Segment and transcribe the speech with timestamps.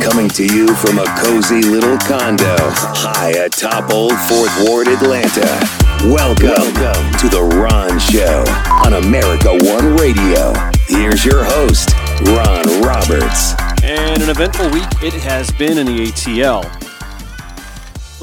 [0.00, 5.60] Coming to you from a cozy little condo high atop Old Fourth Ward, Atlanta.
[6.04, 8.44] Welcome, Welcome to The Ron Show
[8.84, 10.52] on America One Radio.
[10.86, 11.90] Here's your host,
[12.26, 13.54] Ron Roberts.
[13.82, 16.91] And an eventful week it has been in the ATL.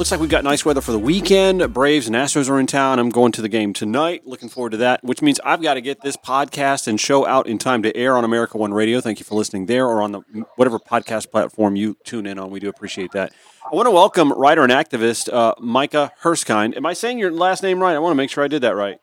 [0.00, 1.74] Looks like we've got nice weather for the weekend.
[1.74, 2.98] Braves and Astros are in town.
[2.98, 4.26] I'm going to the game tonight.
[4.26, 7.46] Looking forward to that, which means I've got to get this podcast and show out
[7.46, 9.02] in time to air on America One Radio.
[9.02, 10.20] Thank you for listening there or on the
[10.56, 12.50] whatever podcast platform you tune in on.
[12.50, 13.34] We do appreciate that.
[13.70, 16.78] I want to welcome writer and activist uh, Micah Herskind.
[16.78, 17.94] Am I saying your last name right?
[17.94, 18.98] I want to make sure I did that right.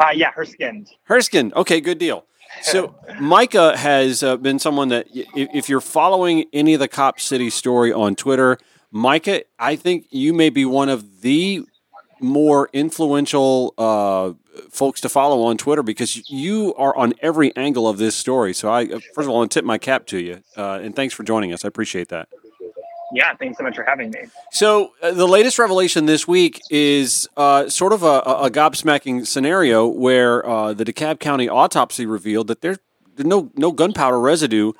[0.00, 0.88] Uh, yeah, Herskind.
[1.06, 1.52] Herskind.
[1.52, 2.24] Okay, good deal.
[2.62, 7.50] So Micah has uh, been someone that if you're following any of the Cop City
[7.50, 8.56] story on Twitter–
[8.90, 11.64] Micah, I think you may be one of the
[12.20, 14.32] more influential uh,
[14.70, 18.52] folks to follow on Twitter because you are on every angle of this story.
[18.52, 20.96] So, I first of all, I want to tip my cap to you, uh, and
[20.96, 21.64] thanks for joining us.
[21.64, 22.28] I appreciate that.
[23.12, 24.24] Yeah, thanks so much for having me.
[24.50, 29.86] So, uh, the latest revelation this week is uh, sort of a, a, gobsmacking scenario
[29.86, 32.78] where uh, the DeKalb County autopsy revealed that there's
[33.16, 34.72] no no gunpowder residue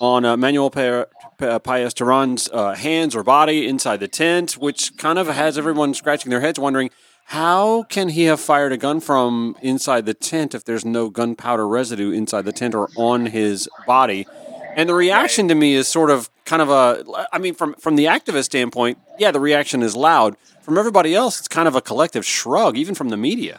[0.00, 5.28] on uh, Manuel Paez Teran's uh, hands or body inside the tent, which kind of
[5.28, 6.90] has everyone scratching their heads, wondering
[7.26, 11.68] how can he have fired a gun from inside the tent if there's no gunpowder
[11.68, 14.26] residue inside the tent or on his body?
[14.74, 17.96] And the reaction to me is sort of kind of a, I mean, from from
[17.96, 20.36] the activist standpoint, yeah, the reaction is loud.
[20.62, 23.58] From everybody else, it's kind of a collective shrug, even from the media.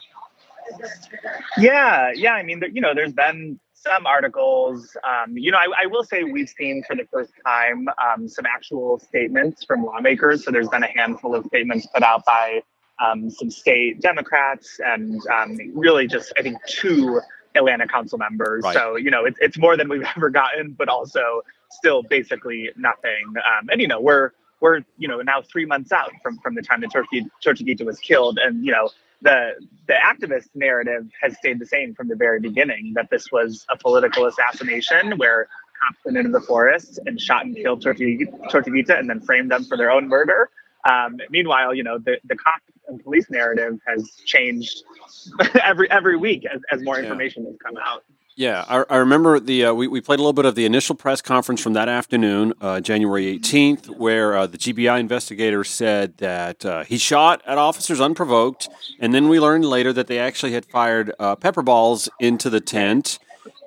[1.57, 2.33] Yeah, yeah.
[2.33, 4.95] I mean, you know, there's been some articles.
[5.03, 8.45] Um, you know, I, I, will say we've seen for the first time um, some
[8.45, 10.43] actual statements from lawmakers.
[10.43, 12.61] So there's been a handful of statements put out by
[13.03, 17.21] um, some state Democrats and um, really just, I think, two
[17.55, 18.63] Atlanta council members.
[18.63, 18.75] Right.
[18.75, 23.25] So, you know, it, it's more than we've ever gotten, but also still basically nothing.
[23.35, 26.61] Um, and, you know, we're, we're, you know, now three months out from, from the
[26.61, 28.37] time that Tortuguita was killed.
[28.37, 28.89] And, you know,
[29.21, 29.51] the
[29.87, 33.77] the activist narrative has stayed the same from the very beginning that this was a
[33.77, 35.47] political assassination where
[35.81, 39.77] cops went into the forest and shot and killed Tortuguita and then framed them for
[39.77, 40.49] their own murder.
[40.89, 44.83] Um, meanwhile, you know, the, the cop and police narrative has changed
[45.63, 47.49] every every week as, as more information yeah.
[47.49, 48.03] has come out.
[48.41, 50.95] Yeah, I, I remember the uh, we, we played a little bit of the initial
[50.95, 56.65] press conference from that afternoon, uh, January 18th, where uh, the GBI investigator said that
[56.65, 58.67] uh, he shot at officers unprovoked,
[58.99, 62.59] and then we learned later that they actually had fired uh, pepper balls into the
[62.59, 63.19] tent,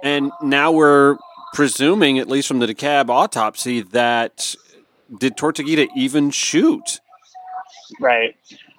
[0.03, 1.19] and now we're
[1.53, 4.57] presuming, at least from the DeKalb autopsy, that
[5.17, 6.99] did Tortuguita even shoot?
[8.01, 8.35] Right.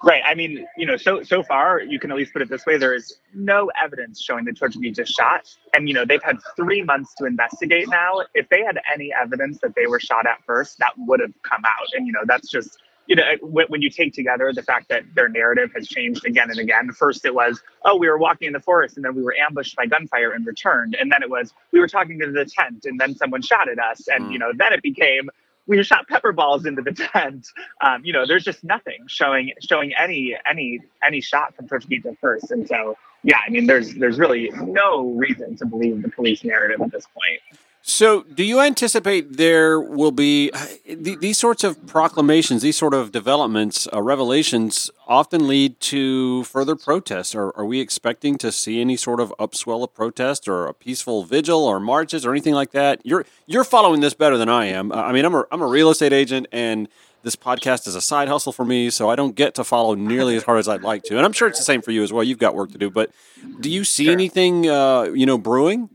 [0.06, 0.22] Right.
[0.24, 2.76] I mean, you know, so so far you can at least put it this way:
[2.76, 7.12] there is no evidence showing that Tortuguita shot, and you know they've had three months
[7.16, 8.22] to investigate now.
[8.32, 11.64] If they had any evidence that they were shot at first, that would have come
[11.64, 12.78] out, and you know that's just
[13.08, 16.50] you know when, when you take together the fact that their narrative has changed again
[16.50, 16.92] and again.
[16.92, 19.74] First it was, oh, we were walking in the forest, and then we were ambushed
[19.74, 23.00] by gunfire and returned, and then it was we were talking to the tent, and
[23.00, 24.34] then someone shot at us, and mm.
[24.34, 25.30] you know then it became
[25.66, 27.48] we shot pepper balls into the tent.
[27.80, 32.50] Um, you know, there's just nothing showing showing any any any shot from Tortuguita first,
[32.50, 36.80] and so yeah, I mean, there's there's really no reason to believe the police narrative
[36.80, 37.40] at this point.
[37.88, 40.50] So, do you anticipate there will be
[40.88, 47.32] these sorts of proclamations, these sort of developments, uh, revelations often lead to further protests?
[47.36, 51.22] Are, are we expecting to see any sort of upswell of protest or a peaceful
[51.22, 53.00] vigil or marches or anything like that?
[53.04, 54.90] You're you're following this better than I am.
[54.90, 56.88] I mean, I'm a I'm a real estate agent and
[57.22, 60.34] this podcast is a side hustle for me, so I don't get to follow nearly
[60.34, 61.16] as hard as I'd like to.
[61.16, 62.24] And I'm sure it's the same for you as well.
[62.24, 63.12] You've got work to do, but
[63.60, 64.12] do you see sure.
[64.12, 65.88] anything, uh, you know, brewing?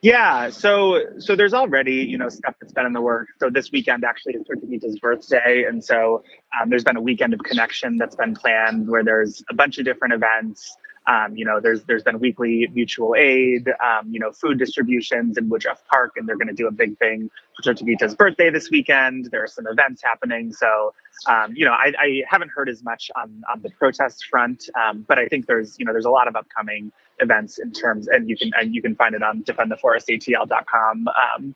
[0.00, 3.32] Yeah, so so there's already you know stuff that's been in the works.
[3.40, 6.22] So this weekend actually is Tortuguita's birthday, and so
[6.60, 9.84] um, there's been a weekend of connection that's been planned where there's a bunch of
[9.84, 10.76] different events.
[11.08, 15.48] Um, you know, there's there's been weekly mutual aid, um, you know, food distributions in
[15.48, 19.30] Woodruff Park, and they're going to do a big thing for Tortuguita's birthday this weekend.
[19.32, 20.94] There are some events happening, so
[21.26, 25.04] um, you know, I, I, haven't heard as much on on the protest front, um,
[25.08, 28.28] but I think there's you know there's a lot of upcoming events in terms, and
[28.28, 31.54] you can and you can find it on defendtheforestatl.com um,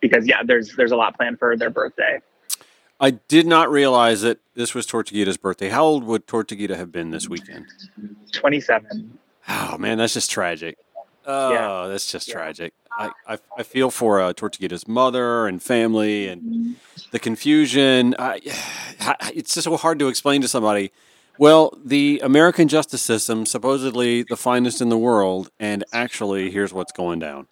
[0.00, 2.20] because yeah, there's there's a lot planned for their birthday.
[3.00, 5.68] I did not realize that this was Tortuguita's birthday.
[5.68, 7.66] How old would Tortuguita have been this weekend?
[8.32, 9.18] 27.
[9.48, 10.78] Oh, man, that's just tragic.
[11.26, 11.88] Oh, yeah.
[11.88, 12.34] that's just yeah.
[12.34, 12.72] tragic.
[12.96, 16.76] I, I, I, feel for uh, Tortuguita's mother and family and
[17.10, 18.14] the confusion.
[18.18, 18.40] I,
[19.34, 20.92] it's just so hard to explain to somebody.
[21.38, 26.92] Well, the American justice system, supposedly the finest in the world, and actually, here's what's
[26.92, 27.48] going down.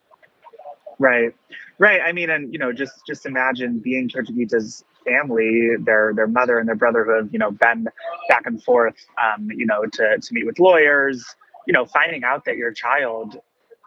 [0.98, 1.34] Right.
[1.78, 2.00] Right.
[2.00, 6.68] I mean, and you know, just just imagine being Tortuguita's family, their their mother and
[6.68, 7.88] their brother who have you know been
[8.28, 11.24] back and forth, um, you know, to to meet with lawyers.
[11.66, 13.36] You know, finding out that your child,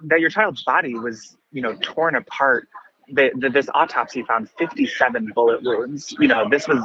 [0.06, 2.68] that your child's body was you know torn apart.
[3.08, 6.12] The, this autopsy found 57 bullet wounds.
[6.20, 6.84] You know, this was,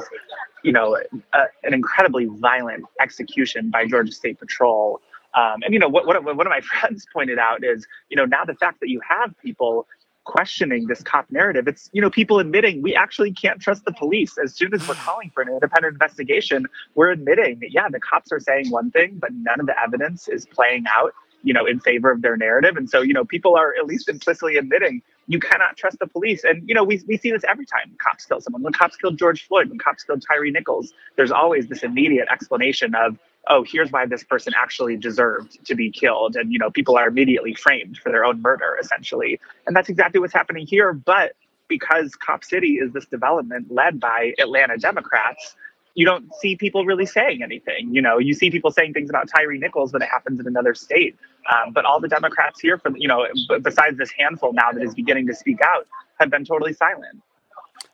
[0.63, 0.97] you know,
[1.33, 5.01] a, an incredibly violent execution by Georgia State Patrol.
[5.35, 8.25] Um, and you know what, what one of my friends pointed out is you know
[8.25, 9.87] now the fact that you have people
[10.25, 11.67] questioning this cop narrative.
[11.67, 14.37] It's, you know, people admitting we actually can't trust the police.
[14.43, 18.31] As soon as we're calling for an independent investigation, we're admitting that, yeah, the cops
[18.33, 21.13] are saying one thing, but none of the evidence is playing out,
[21.43, 22.77] you know, in favor of their narrative.
[22.77, 26.43] And so, you know, people are at least implicitly admitting you cannot trust the police.
[26.43, 28.65] And, you know, we, we see this every time cops kill someone.
[28.65, 32.97] When cops killed George Floyd, when cops killed Tyre Nichols, there's always this immediate explanation
[32.97, 33.17] of,
[33.47, 36.35] oh, here's why this person actually deserved to be killed.
[36.35, 39.39] And, you know, people are immediately framed for their own murder, essentially.
[39.69, 40.93] And that's exactly what's happening here.
[40.93, 41.37] But
[41.69, 45.55] because Cop City is this development led by Atlanta Democrats,
[45.95, 47.95] you don't see people really saying anything.
[47.95, 50.75] You know, you see people saying things about Tyre Nichols when it happens in another
[50.75, 51.17] state.
[51.49, 53.27] Um, but all the Democrats here, from you know,
[53.63, 55.87] besides this handful now that is beginning to speak out,
[56.19, 57.23] have been totally silent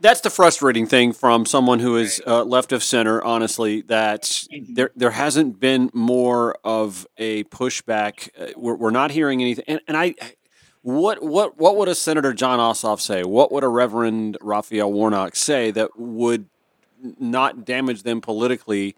[0.00, 3.22] that's the frustrating thing from someone who is uh, left of center.
[3.24, 4.74] Honestly, that mm-hmm.
[4.74, 8.28] there there hasn't been more of a pushback.
[8.38, 10.14] Uh, we're, we're, not hearing anything, and, and I.
[10.82, 13.24] What what what would a Senator Jon Ossoff say?
[13.24, 16.46] What would a Reverend Raphael Warnock say that would
[17.18, 18.94] not damage them politically?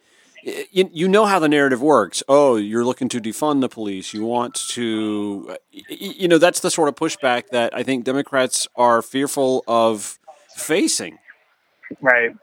[0.71, 2.23] You, you know how the narrative works.
[2.29, 4.15] Oh, you're looking to defund the police.
[4.15, 5.57] You want to,
[5.89, 10.19] you know, that's the sort of pushback that I think Democrats are fearful of
[10.57, 11.19] facing.
[12.01, 12.35] Right.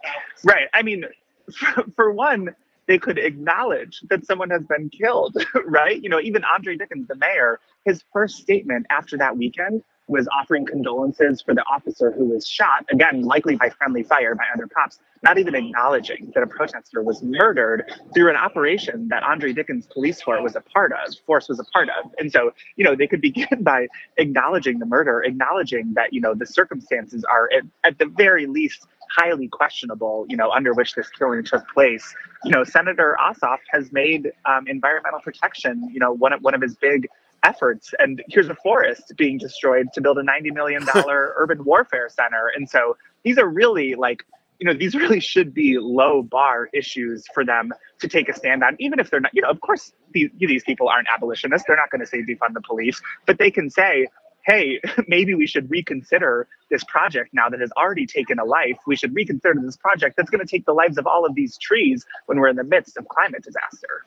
[0.44, 0.68] Right.
[0.74, 1.06] I mean,
[1.54, 2.56] for, for one,
[2.88, 6.02] they could acknowledge that someone has been killed, right?
[6.02, 10.66] You know, even Andre Dickens, the mayor, his first statement after that weekend was offering
[10.66, 15.00] condolences for the officer who was shot, again, likely by friendly fire by other cops,
[15.24, 20.22] not even acknowledging that a protester was murdered through an operation that Andre Dickens police
[20.22, 22.12] force was a part of, force was a part of.
[22.20, 23.88] And so, you know, they could begin by
[24.18, 28.86] acknowledging the murder, acknowledging that, you know, the circumstances are at, at the very least
[29.10, 32.14] highly questionable, you know, under which this killing took place.
[32.44, 36.62] You know, Senator Ossoff has made um, environmental protection, you know, one of one of
[36.62, 37.08] his big
[37.46, 37.94] efforts.
[38.00, 42.52] And here's a forest being destroyed to build a $90 million urban warfare center.
[42.56, 44.26] And so these are really like,
[44.60, 48.64] you know, these really should be low bar issues for them to take a stand
[48.64, 51.68] on, even if they're not, you know, of course, these, these people aren't abolitionists.
[51.68, 54.08] They're not going to say defund the police, but they can say,
[54.46, 58.78] hey, maybe we should reconsider this project now that has already taken a life.
[58.88, 61.58] We should reconsider this project that's going to take the lives of all of these
[61.58, 64.04] trees when we're in the midst of climate disaster.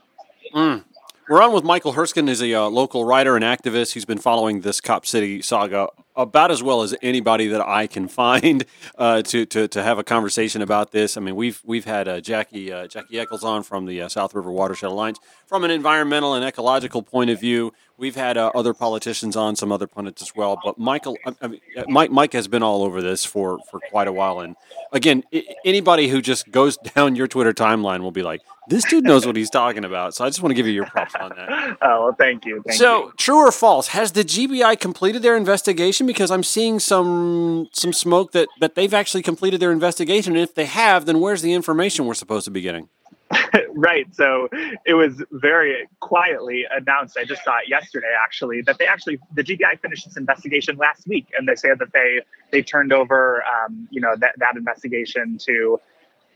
[0.54, 0.84] Mm.
[1.28, 2.26] We're on with Michael Herskin.
[2.26, 3.92] He's a uh, local writer and activist.
[3.92, 8.08] He's been following this Cop City saga about as well as anybody that I can
[8.08, 8.66] find
[8.98, 11.16] uh, to, to to have a conversation about this.
[11.16, 14.34] I mean, we've we've had uh, Jackie uh, Jackie Echols on from the uh, South
[14.34, 17.72] River Watershed Alliance from an environmental and ecological point of view.
[17.96, 20.56] We've had uh, other politicians on, some other pundits as well.
[20.62, 24.06] But Michael, I mean, uh, Mike, Mike has been all over this for, for quite
[24.06, 24.38] a while.
[24.38, 24.54] And
[24.92, 25.24] again,
[25.64, 29.34] anybody who just goes down your Twitter timeline will be like, "This dude knows what
[29.34, 31.48] he's talking about." So I just want to give you your props on that.
[31.80, 32.62] Oh, well, thank you.
[32.66, 33.12] Thank so, you.
[33.16, 33.88] true or false?
[33.88, 36.06] Has the GBI completed their investigation?
[36.08, 40.34] Because I'm seeing some some smoke that that they've actually completed their investigation.
[40.34, 42.88] And if they have, then where's the information we're supposed to be getting?
[43.74, 44.06] right.
[44.14, 44.48] So
[44.86, 47.18] it was very quietly announced.
[47.18, 51.06] I just saw it yesterday, actually, that they actually the GBI finished this investigation last
[51.06, 55.38] week, and they said that they they turned over, um, you know, that that investigation
[55.46, 55.80] to.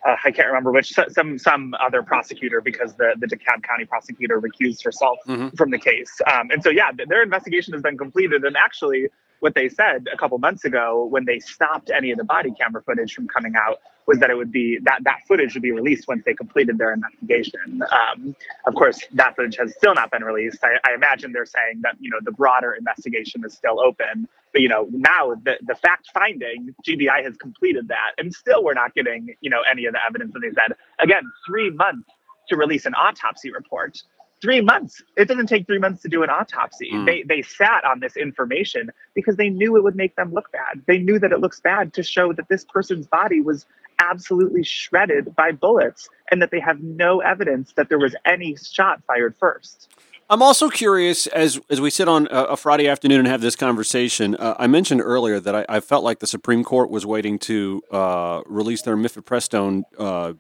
[0.04, 4.40] Uh, I can't remember which some some other prosecutor because the the DeKalb County prosecutor
[4.40, 5.54] recused herself mm-hmm.
[5.56, 6.20] from the case.
[6.30, 8.44] Um, and so yeah, their investigation has been completed.
[8.44, 9.08] And actually,
[9.42, 12.80] what they said a couple months ago when they stopped any of the body camera
[12.80, 16.06] footage from coming out was that it would be that that footage would be released
[16.06, 17.82] once they completed their investigation.
[17.90, 20.58] Um, of course, that footage has still not been released.
[20.62, 24.62] I, I, imagine they're saying that you know the broader investigation is still open, but
[24.62, 28.94] you know now the the fact finding GBI has completed that, and still we're not
[28.94, 30.76] getting you know any of the evidence that they said.
[31.00, 32.08] Again, three months
[32.48, 34.00] to release an autopsy report
[34.42, 35.00] three months.
[35.16, 36.90] It doesn't take three months to do an autopsy.
[36.92, 37.06] Mm.
[37.06, 40.82] They they sat on this information because they knew it would make them look bad.
[40.86, 43.64] They knew that it looks bad to show that this person's body was
[43.98, 49.00] absolutely shredded by bullets and that they have no evidence that there was any shot
[49.06, 49.88] fired first.
[50.28, 53.54] I'm also curious as as we sit on a, a Friday afternoon and have this
[53.54, 54.34] conversation.
[54.36, 57.82] Uh, I mentioned earlier that I, I, felt like the Supreme Court was waiting to
[57.90, 60.32] uh, release their Mifepristone uh,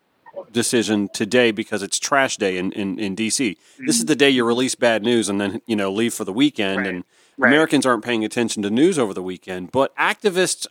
[0.50, 3.50] decision today because it's trash day in, in, in DC.
[3.50, 3.86] Mm-hmm.
[3.86, 6.32] This is the day you release bad news and then, you know, leave for the
[6.32, 6.78] weekend.
[6.78, 6.86] Right.
[6.88, 7.04] And
[7.38, 7.48] right.
[7.48, 9.72] Americans aren't paying attention to news over the weekend.
[9.72, 10.66] But activists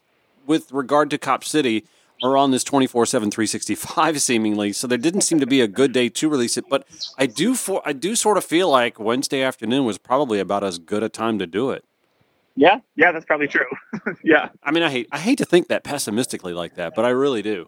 [0.45, 1.85] with regard to Cop City
[2.23, 5.91] are on this 24 7 365 seemingly so there didn't seem to be a good
[5.91, 6.85] day to release it but
[7.17, 10.77] i do for i do sort of feel like wednesday afternoon was probably about as
[10.77, 11.83] good a time to do it
[12.55, 13.65] yeah yeah that's probably true
[14.23, 17.09] yeah i mean i hate i hate to think that pessimistically like that but i
[17.09, 17.67] really do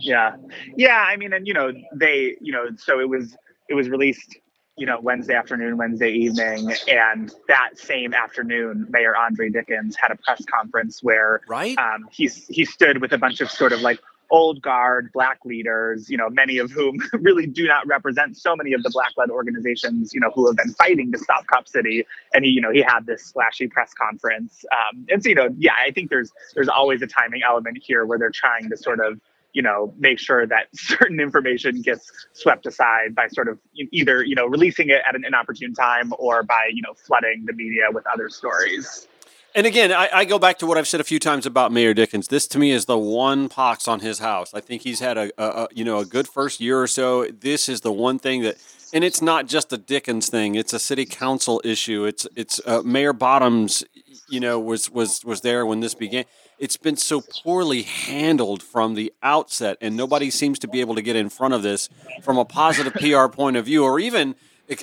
[0.00, 0.36] yeah
[0.76, 3.36] yeah i mean and you know they you know so it was
[3.68, 4.36] it was released
[4.76, 10.16] you know, Wednesday afternoon, Wednesday evening, and that same afternoon, Mayor Andre Dickens had a
[10.16, 14.00] press conference where right um, he's he stood with a bunch of sort of like
[14.30, 18.72] old guard black leaders, you know, many of whom really do not represent so many
[18.72, 22.06] of the black led organizations, you know, who have been fighting to stop Cop City.
[22.32, 24.64] And he, you know, he had this splashy press conference.
[24.72, 28.06] Um, and so, you know, yeah, I think there's there's always a timing element here
[28.06, 29.20] where they're trying to sort of
[29.52, 33.58] you know make sure that certain information gets swept aside by sort of
[33.92, 37.52] either you know releasing it at an inopportune time or by you know flooding the
[37.52, 39.06] media with other stories
[39.54, 41.92] and again, I, I, go back to what I've said a few times about Mayor
[41.92, 42.28] Dickens.
[42.28, 44.54] This to me is the one pox on his house.
[44.54, 47.26] I think he's had a, a, a, you know a good first year or so.
[47.26, 48.58] This is the one thing that,
[48.92, 50.54] and it's not just a Dickens thing.
[50.54, 52.04] It's a city council issue.
[52.04, 53.82] It's it's uh, Mayor Bottoms,
[54.28, 56.26] you know, was was was there when this began
[56.60, 61.02] it's been so poorly handled from the outset, and nobody seems to be able to
[61.02, 61.88] get in front of this
[62.22, 64.36] from a positive PR point of view, or even.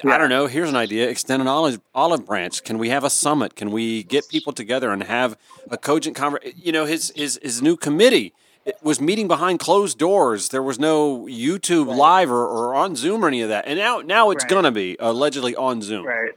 [0.03, 0.48] I don't know.
[0.48, 2.65] Here's an idea: extend an olive olive branch.
[2.65, 3.55] Can we have a summit?
[3.55, 5.38] Can we get people together and have
[5.72, 6.60] a cogent conversation?
[6.62, 8.34] You know, his his his new committee
[8.81, 10.50] was meeting behind closed doors.
[10.50, 11.96] There was no YouTube right.
[11.96, 13.65] live or, or, on Zoom or any of that.
[13.65, 14.51] And now now it's right.
[14.51, 16.05] gonna be allegedly on Zoom.
[16.05, 16.31] Right.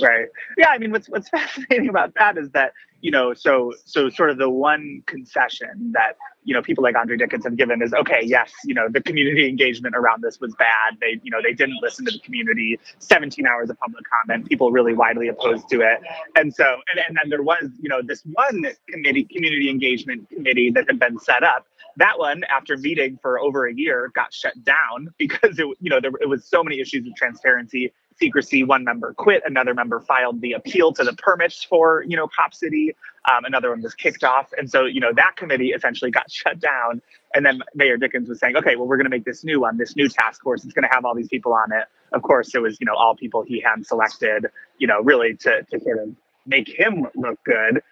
[0.00, 0.26] Right.
[0.58, 0.70] Yeah.
[0.70, 4.38] I mean, what's what's fascinating about that is that you know, so so sort of
[4.38, 8.52] the one concession that you know people like Andre Dickens have given is okay, yes,
[8.64, 10.98] you know, the community engagement around this was bad.
[11.00, 12.78] They you know they didn't listen to the community.
[12.98, 16.00] 17 hours of public comment, people really widely opposed to it,
[16.36, 20.70] and so and, and then there was you know this one committee community engagement committee
[20.70, 21.66] that had been set up
[21.96, 26.00] that one after meeting for over a year got shut down because it you know
[26.00, 28.62] there it was so many issues of transparency secrecy.
[28.62, 29.42] One member quit.
[29.44, 32.94] Another member filed the appeal to the permits for, you know, Cop City.
[33.30, 34.52] Um, another one was kicked off.
[34.56, 37.02] And so, you know, that committee essentially got shut down.
[37.34, 39.78] And then Mayor Dickens was saying, okay, well, we're going to make this new one,
[39.78, 40.64] this new task force.
[40.64, 41.86] It's going to have all these people on it.
[42.12, 44.46] Of course, it was, you know, all people he had selected,
[44.78, 46.14] you know, really to, to sort of
[46.46, 47.82] make him look good.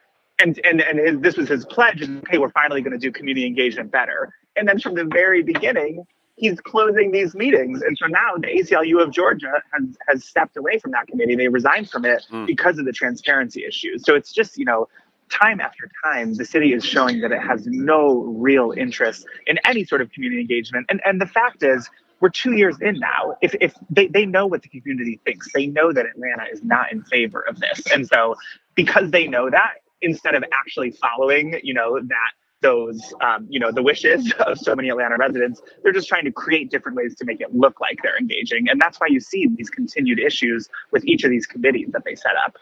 [0.40, 2.02] And, and, and his, this was his pledge.
[2.02, 4.34] Okay, we're finally going to do community engagement better.
[4.56, 6.04] And then from the very beginning,
[6.38, 7.82] he's closing these meetings.
[7.82, 11.36] And so now the ACLU of Georgia has, has stepped away from that committee.
[11.36, 12.46] They resigned from it mm.
[12.46, 14.04] because of the transparency issues.
[14.04, 14.88] So it's just, you know,
[15.30, 19.84] time after time, the city is showing that it has no real interest in any
[19.84, 20.86] sort of community engagement.
[20.88, 21.90] And, and the fact is,
[22.20, 23.36] we're two years in now.
[23.42, 26.90] If, if they, they know what the community thinks, they know that Atlanta is not
[26.90, 27.82] in favor of this.
[27.92, 28.34] And so
[28.74, 33.70] because they know that, instead of actually following, you know, that those, um, you know,
[33.70, 35.62] the wishes of so many Atlanta residents.
[35.82, 38.68] They're just trying to create different ways to make it look like they're engaging.
[38.68, 42.14] And that's why you see these continued issues with each of these committees that they
[42.14, 42.56] set up.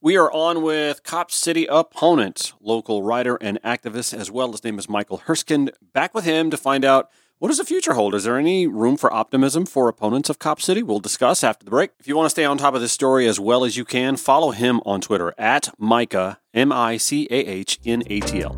[0.00, 4.52] We are on with Cop City opponent, local writer and activist, as well.
[4.52, 5.70] His name is Michael Herskind.
[5.92, 8.14] Back with him to find out what does the future hold?
[8.14, 10.82] Is there any room for optimism for opponents of Cop City?
[10.82, 11.92] We'll discuss after the break.
[12.00, 14.16] If you want to stay on top of this story as well as you can,
[14.16, 18.56] follow him on Twitter at Micah, M I C A H N A T L.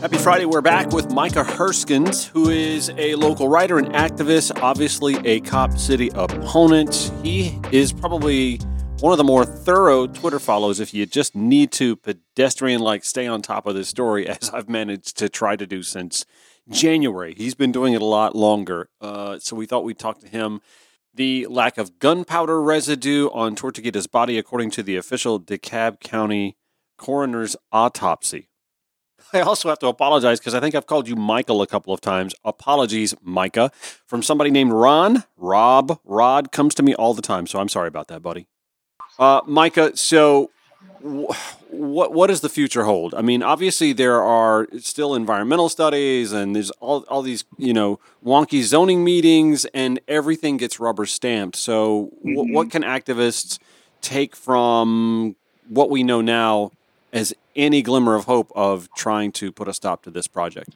[0.00, 0.46] Happy Friday.
[0.46, 5.78] We're back with Micah Herskins, who is a local writer and activist, obviously a Cop
[5.78, 7.12] City opponent.
[7.22, 8.58] He is probably
[9.02, 13.26] one of the more thorough Twitter follows if you just need to pedestrian like stay
[13.26, 16.24] on top of this story, as I've managed to try to do since
[16.70, 17.34] January.
[17.36, 18.90] He's been doing it a lot longer.
[19.00, 20.60] Uh, so we thought we'd talk to him.
[21.12, 26.56] The lack of gunpowder residue on Tortuguita's body, according to the official DeKalb County
[26.96, 28.50] coroner's autopsy.
[29.32, 32.00] I also have to apologize because I think I've called you Michael a couple of
[32.00, 32.36] times.
[32.44, 33.72] Apologies, Micah,
[34.06, 35.24] from somebody named Ron.
[35.36, 38.46] Rob, Rod comes to me all the time, so I'm sorry about that, buddy.
[39.18, 40.50] Uh, Micah, so
[41.02, 43.14] what what does the future hold?
[43.14, 47.98] I mean, obviously there are still environmental studies, and there's all all these you know
[48.24, 51.56] wonky zoning meetings, and everything gets rubber stamped.
[51.56, 52.34] So, mm-hmm.
[52.34, 53.58] w- what can activists
[54.00, 55.36] take from
[55.68, 56.72] what we know now
[57.12, 60.70] as any glimmer of hope of trying to put a stop to this project?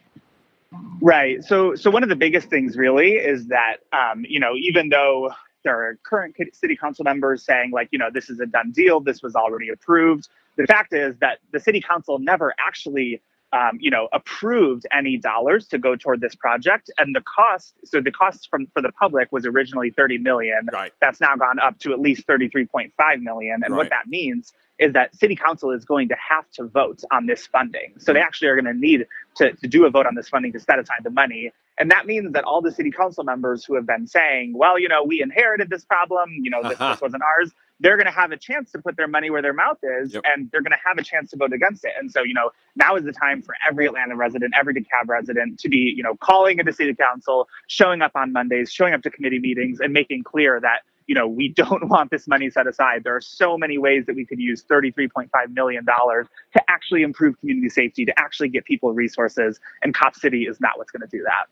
[1.01, 1.43] Right.
[1.45, 5.31] So, so one of the biggest things really is that um, you know even though
[5.67, 9.01] there are current city council members saying like you know this is a done deal
[9.01, 13.21] this was already approved the fact is that the city council never actually
[13.53, 18.01] um, you know approved any dollars to go toward this project and the cost so
[18.01, 20.93] the cost from for the public was originally 30 million right.
[21.01, 23.77] that's now gone up to at least 33.5 million and right.
[23.77, 27.47] what that means is that city council is going to have to vote on this
[27.47, 27.95] funding.
[27.99, 29.07] So they actually are going to need
[29.37, 31.53] to, to do a vote on this funding to set aside the money.
[31.79, 34.89] And that means that all the city council members who have been saying, well, you
[34.89, 36.93] know, we inherited this problem, you know, this, uh-huh.
[36.93, 39.53] this wasn't ours, they're going to have a chance to put their money where their
[39.53, 40.23] mouth is yep.
[40.25, 41.93] and they're going to have a chance to vote against it.
[41.99, 45.59] And so, you know, now is the time for every Atlanta resident, every DeKalb resident
[45.61, 49.11] to be, you know, calling into city council, showing up on Mondays, showing up to
[49.11, 53.05] committee meetings and making clear that you know, we don't want this money set aside.
[53.05, 57.69] There are so many ways that we could use $33.5 million to actually improve community
[57.69, 61.25] safety, to actually get people resources, and Cop City is not what's going to do
[61.25, 61.47] that.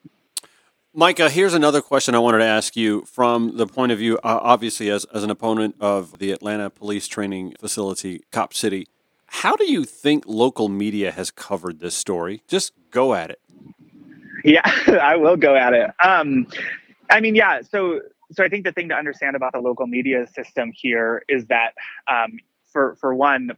[0.97, 4.39] Micah, here's another question I wanted to ask you from the point of view, uh,
[4.41, 8.87] obviously, as, as an opponent of the Atlanta Police Training Facility, Cop City.
[9.27, 12.43] How do you think local media has covered this story?
[12.47, 13.41] Just go at it.
[14.45, 14.63] Yeah,
[15.03, 15.91] I will go at it.
[15.99, 16.47] Um,
[17.11, 17.63] I mean, yeah.
[17.63, 18.01] So,
[18.35, 21.75] so I think the thing to understand about the local media system here is that,
[22.09, 22.39] um,
[22.73, 23.51] for for one,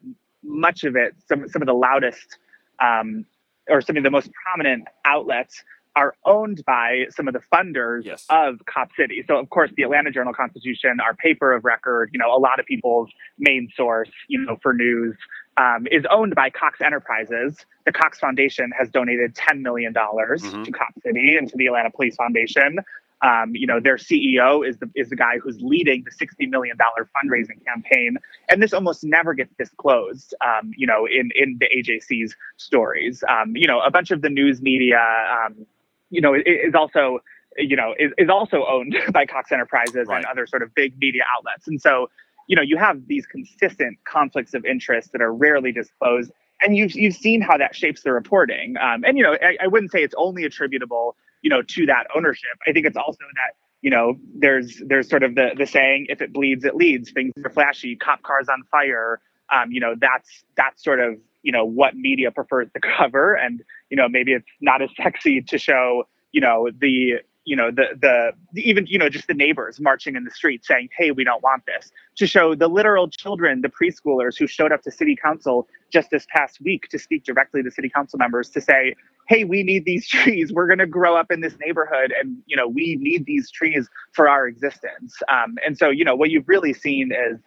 [0.42, 2.38] much of it, some some of the loudest,
[2.80, 3.24] um,
[3.68, 5.62] or some of the most prominent outlets
[5.96, 8.26] are owned by some of the funders yes.
[8.28, 9.24] of Cop City.
[9.26, 12.60] So, of course, the Atlanta Journal Constitution, our paper of record, you know, a lot
[12.60, 15.16] of people's main source, you know, for news,
[15.56, 17.64] um, is owned by Cox Enterprises.
[17.86, 20.62] The Cox Foundation has donated $10 million mm-hmm.
[20.64, 22.78] to Cop City and to the Atlanta Police Foundation.
[23.22, 26.76] Um, you know, their CEO is the is the guy who's leading the sixty million
[26.76, 28.18] dollar fundraising campaign,
[28.50, 30.34] and this almost never gets disclosed.
[30.44, 34.28] Um, you know, in in the AJC's stories, um, you know, a bunch of the
[34.28, 35.66] news media, um,
[36.10, 37.20] you know, is also
[37.56, 40.18] you know is, is also owned by Cox Enterprises right.
[40.18, 41.66] and other sort of big media outlets.
[41.66, 42.10] And so,
[42.48, 46.30] you know, you have these consistent conflicts of interest that are rarely disclosed.
[46.60, 48.76] And you've you've seen how that shapes the reporting.
[48.76, 52.08] Um, and you know, I, I wouldn't say it's only attributable, you know, to that
[52.12, 52.58] ownership.
[52.66, 56.20] I think it's also that you know there's there's sort of the the saying if
[56.20, 57.12] it bleeds it leads.
[57.12, 57.94] Things are flashy.
[57.94, 59.20] Cop cars on fire.
[59.54, 63.34] Um, you know that's that's sort of you know what media prefers to cover.
[63.34, 67.70] And you know maybe it's not as sexy to show you know the you know
[67.70, 71.12] the, the the even you know just the neighbors marching in the street saying hey
[71.12, 71.92] we don't want this.
[72.16, 76.26] To show the literal children the preschoolers who showed up to city council just this
[76.28, 78.94] past week to speak directly to city council members to say
[79.28, 82.54] hey we need these trees we're going to grow up in this neighborhood and you
[82.54, 86.48] know we need these trees for our existence um, and so you know what you've
[86.48, 87.40] really seen is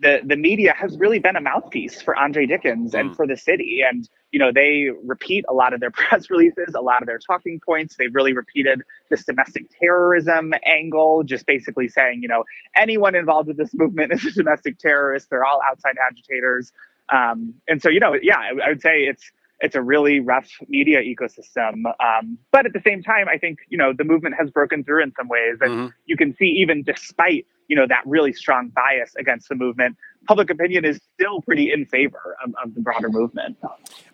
[0.00, 3.16] the the media has really been a mouthpiece for Andre Dickens and mm.
[3.16, 3.82] for the city.
[3.86, 7.18] And you know, they repeat a lot of their press releases, a lot of their
[7.18, 7.96] talking points.
[7.96, 12.44] They've really repeated this domestic terrorism angle, just basically saying, you know,
[12.76, 15.28] anyone involved with this movement is a domestic terrorist.
[15.30, 16.72] They're all outside agitators.
[17.12, 20.48] Um, and so, you know, yeah, I, I would say it's it's a really rough
[20.68, 21.84] media ecosystem.
[22.00, 25.02] Um, but at the same time, I think you know the movement has broken through
[25.02, 25.86] in some ways, and mm-hmm.
[26.06, 29.96] you can see even despite you know that really strong bias against the movement,
[30.26, 33.56] public opinion is still pretty in favor of, of the broader movement.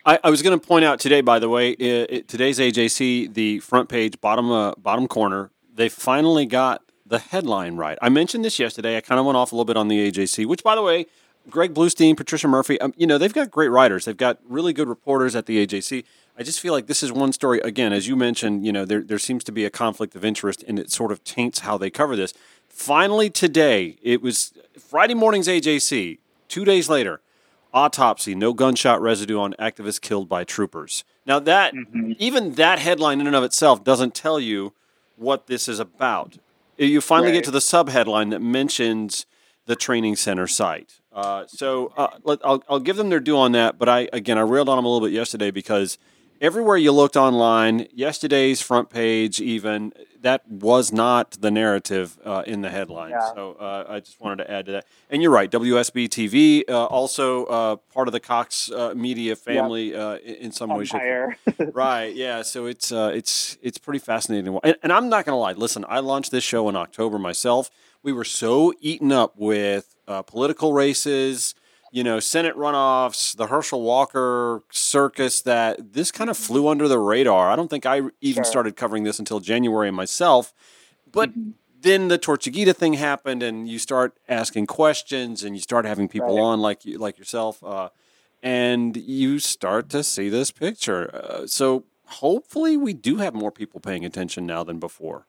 [0.05, 3.35] I, I was going to point out today, by the way, it, it, today's AJC,
[3.35, 7.99] the front page, bottom uh, bottom corner, they finally got the headline right.
[8.03, 8.97] I mentioned this yesterday.
[8.97, 11.07] I kind of went off a little bit on the AJC, which, by the way,
[11.49, 14.05] Greg Bluestein, Patricia Murphy, um, you know, they've got great writers.
[14.05, 16.05] They've got really good reporters at the AJC.
[16.39, 17.61] I just feel like this is one story.
[17.61, 20.65] Again, as you mentioned, you know, there, there seems to be a conflict of interest
[20.67, 22.35] and it sort of taints how they cover this.
[22.69, 26.19] Finally, today, it was Friday morning's AJC.
[26.49, 27.21] Two days later,
[27.73, 31.05] autopsy, no gunshot residue on activists killed by troopers.
[31.25, 32.13] Now, that, mm-hmm.
[32.19, 34.75] even that headline in and of itself doesn't tell you
[35.17, 36.39] what this is about.
[36.77, 37.39] You finally right.
[37.39, 39.27] get to the subheadline that mentions
[39.65, 41.01] the training center site.
[41.17, 43.79] Uh, so uh, let, I'll, I'll give them their due on that.
[43.79, 45.97] But I again I railed on them a little bit yesterday because
[46.43, 52.61] everywhere you looked online, yesterday's front page, even that was not the narrative uh, in
[52.61, 53.11] the headline.
[53.11, 53.33] Yeah.
[53.35, 54.87] So uh, I just wanted to add to that.
[55.09, 59.93] And you're right, WSB TV, uh, also uh, part of the Cox uh, Media family
[59.93, 60.01] yep.
[60.01, 61.37] Uh, in some Empire.
[61.59, 61.71] way.
[61.73, 62.15] right?
[62.15, 62.43] Yeah.
[62.43, 64.59] So it's it's it's pretty fascinating.
[64.63, 65.53] And, and I'm not going to lie.
[65.53, 67.71] Listen, I launched this show in October myself.
[68.03, 71.55] We were so eaten up with political races
[71.97, 76.99] you know, Senate runoffs, the Herschel Walker circus that this kind of flew under the
[76.99, 77.51] radar.
[77.51, 78.45] I don't think I even sure.
[78.45, 80.53] started covering this until January myself.
[81.11, 81.51] But mm-hmm.
[81.81, 86.37] then the Tortuguita thing happened, and you start asking questions, and you start having people
[86.37, 86.43] right.
[86.43, 87.89] on like you, like yourself, uh,
[88.43, 91.15] and you start to see this picture.
[91.15, 95.27] Uh, so hopefully, we do have more people paying attention now than before.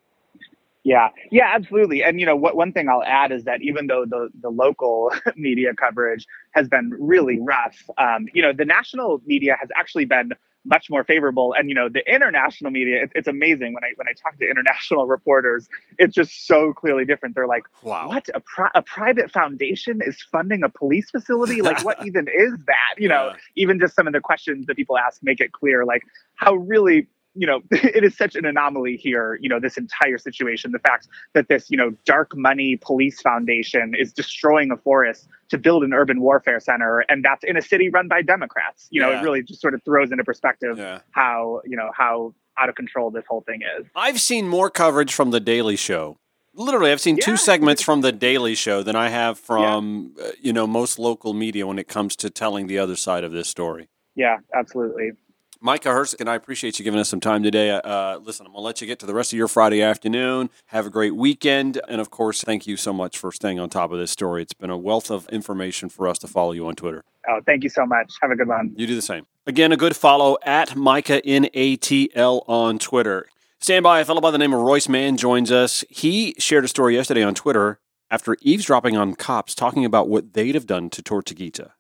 [0.88, 2.02] Yeah, yeah, absolutely.
[2.02, 5.12] And you know, what one thing I'll add is that even though the the local
[5.36, 10.32] media coverage has been really rough, um, you know, the national media has actually been
[10.64, 11.54] much more favorable.
[11.58, 14.50] And you know, the international media, it, it's amazing when I when I talk to
[14.50, 17.36] international reporters, it's just so clearly different.
[17.36, 18.08] They're like, Wow.
[18.08, 18.30] "What?
[18.34, 21.62] A, pri- a private foundation is funding a police facility?
[21.70, 23.36] Like, what even is that?" You know, Yeah.
[23.58, 26.04] even just some of the questions that people ask make it clear, like
[26.36, 27.08] how really.
[27.38, 29.38] You know, it is such an anomaly here.
[29.42, 30.72] You know, this entire situation.
[30.72, 35.58] The fact that this, you know, dark money police foundation is destroying a forest to
[35.58, 38.88] build an urban warfare center, and that's in a city run by Democrats.
[38.90, 39.20] You know, Yeah.
[39.22, 41.00] it really just sort of throws into perspective Yeah.
[41.12, 43.86] how you know how out of control this whole thing is.
[43.96, 46.18] I've seen more coverage from The Daily Show.
[46.56, 50.52] Literally, I've seen two segments from The Daily Show than I have from, uh, you
[50.52, 53.90] know, most local media when it comes to telling the other side of this story.
[54.16, 55.12] Yeah, absolutely.
[55.60, 57.72] Micah and I appreciate you giving us some time today.
[57.72, 60.50] Uh, listen, I'm going to let you get to the rest of your Friday afternoon.
[60.68, 61.80] Have a great weekend.
[61.88, 64.42] And of course, thank you so much for staying on top of this story.
[64.42, 67.04] It's been a wealth of information for us to follow you on Twitter.
[67.28, 68.14] Oh, thank you so much.
[68.22, 68.74] Have a good one.
[68.78, 69.26] You do the same.
[69.46, 73.28] Again, a good follow at Micah NATL on Twitter.
[73.60, 74.00] Stand by.
[74.00, 75.84] A fellow by the name of Royce Mann joins us.
[75.90, 80.56] He shared a story yesterday on Twitter after eavesdropping on cops talking about what they'd
[80.56, 81.72] have done to Tortuguita.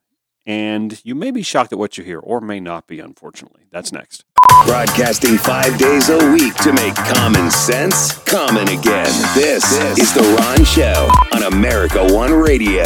[0.47, 3.63] And you may be shocked at what you hear, or may not be, unfortunately.
[3.69, 4.23] That's next.
[4.65, 9.11] Broadcasting five days a week to make common sense common again.
[9.35, 12.83] This is The Ron Show on America One Radio.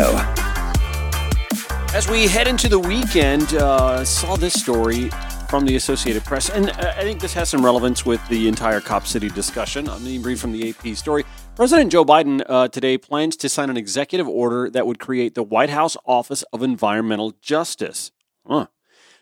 [1.94, 5.12] As we head into the weekend, uh, saw this story
[5.52, 8.80] from the Associated Press, and uh, I think this has some relevance with the entire
[8.80, 9.84] Cop City discussion.
[9.84, 11.26] Going to read from the AP story.
[11.58, 15.44] President Joe Biden uh, today plans to sign an executive order that would create the
[15.44, 18.14] White House Office of Environmental Justice.
[18.48, 18.68] Huh.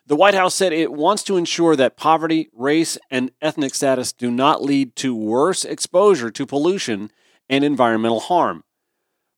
[0.05, 4.29] The White House said it wants to ensure that poverty, race, and ethnic status do
[4.29, 7.11] not lead to worse exposure to pollution
[7.49, 8.63] and environmental harm.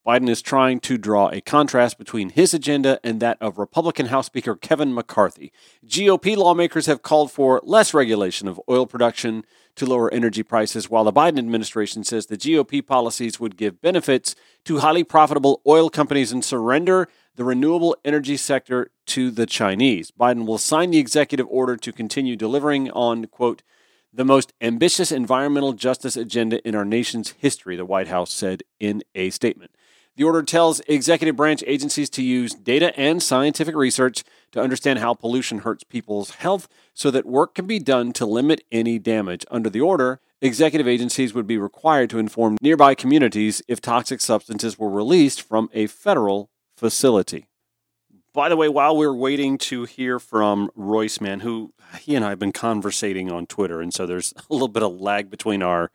[0.05, 4.25] Biden is trying to draw a contrast between his agenda and that of Republican House
[4.25, 5.51] Speaker Kevin McCarthy.
[5.85, 11.03] GOP lawmakers have called for less regulation of oil production to lower energy prices, while
[11.03, 14.33] the Biden administration says the GOP policies would give benefits
[14.65, 20.09] to highly profitable oil companies and surrender the renewable energy sector to the Chinese.
[20.09, 23.61] Biden will sign the executive order to continue delivering on, quote,
[24.11, 29.03] the most ambitious environmental justice agenda in our nation's history, the White House said in
[29.15, 29.71] a statement.
[30.17, 35.13] The order tells executive branch agencies to use data and scientific research to understand how
[35.13, 39.45] pollution hurts people's health so that work can be done to limit any damage.
[39.49, 44.77] Under the order, executive agencies would be required to inform nearby communities if toxic substances
[44.77, 47.47] were released from a federal facility.
[48.33, 52.29] By the way, while we're waiting to hear from Royce Mann, who he and I
[52.29, 55.91] have been conversating on Twitter, and so there's a little bit of lag between our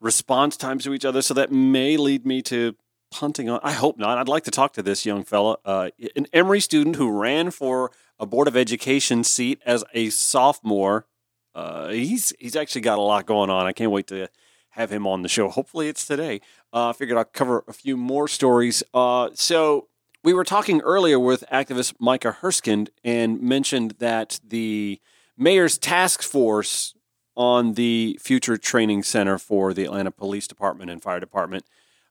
[0.00, 2.74] response times to each other, so that may lead me to
[3.10, 3.60] punting on.
[3.62, 4.18] I hope not.
[4.18, 7.90] I'd like to talk to this young fella, uh, an Emory student who ran for
[8.18, 11.06] a board of education seat as a sophomore.
[11.54, 13.66] Uh, he's he's actually got a lot going on.
[13.66, 14.28] I can't wait to
[14.70, 15.48] have him on the show.
[15.48, 16.40] Hopefully, it's today.
[16.72, 18.82] Uh, I figured I'd cover a few more stories.
[18.92, 19.88] Uh, so
[20.22, 25.00] we were talking earlier with activist Micah Herskind and mentioned that the
[25.36, 26.94] mayor's task force
[27.36, 31.64] on the future training center for the Atlanta Police Department and Fire Department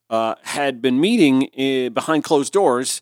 [0.10, 3.02] uh, had been meeting uh, behind closed doors.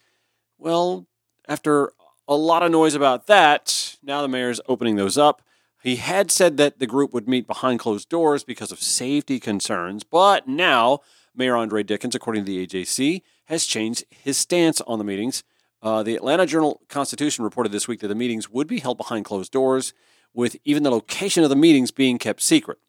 [0.58, 1.08] Well,
[1.48, 1.91] after
[2.28, 5.41] a lot of noise about that, now the mayor's opening those up.
[5.84, 10.04] He had said that the group would meet behind closed doors because of safety concerns,
[10.04, 11.02] but now
[11.36, 15.44] Mayor Andre Dickens, according to the AJC, has changed his stance on the meetings.
[15.84, 19.26] Uh, the Atlanta Journal Constitution reported this week that the meetings would be held behind
[19.26, 19.94] closed doors,
[20.34, 22.80] with even the location of the meetings being kept secret.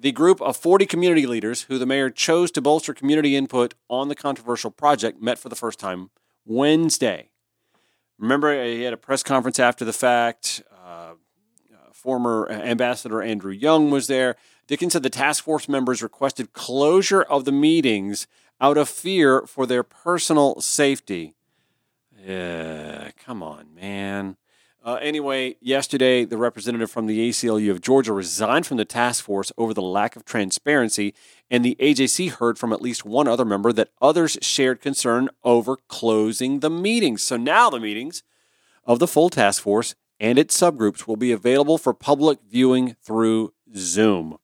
[0.00, 4.08] The group of 40 community leaders, who the mayor chose to bolster community input on
[4.08, 6.08] the controversial project, met for the first time
[6.46, 7.28] Wednesday.
[8.18, 10.62] Remember, he had a press conference after the fact.
[10.72, 11.12] Uh,
[11.70, 14.36] uh, former Ambassador Andrew Young was there.
[14.66, 18.26] Dickens said the task force members requested closure of the meetings
[18.58, 21.34] out of fear for their personal safety.
[22.26, 24.38] Yeah, come on, man.
[24.82, 29.52] Uh, anyway, yesterday, the representative from the ACLU of Georgia resigned from the task force
[29.58, 31.12] over the lack of transparency,
[31.50, 35.76] and the AJC heard from at least one other member that others shared concern over
[35.88, 37.22] closing the meetings.
[37.22, 38.22] So now the meetings
[38.84, 43.52] of the full task force and its subgroups will be available for public viewing through
[43.76, 44.38] Zoom.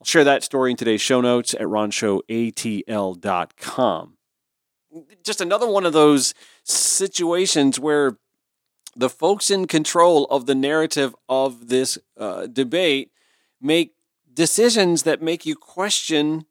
[0.00, 4.16] I'll share that story in today's show notes at ronshowatl.com.
[5.24, 8.18] Just another one of those situations where
[8.96, 13.10] the folks in control of the narrative of this uh, debate
[13.60, 13.94] make
[14.32, 16.44] decisions that make you question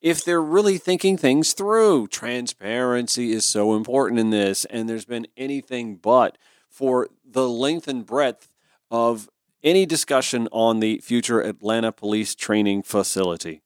[0.00, 2.08] if they're really thinking things through.
[2.08, 6.36] Transparency is so important in this, and there's been anything but
[6.68, 8.48] for the length and breadth
[8.90, 9.28] of
[9.62, 13.62] any discussion on the future Atlanta police training facility.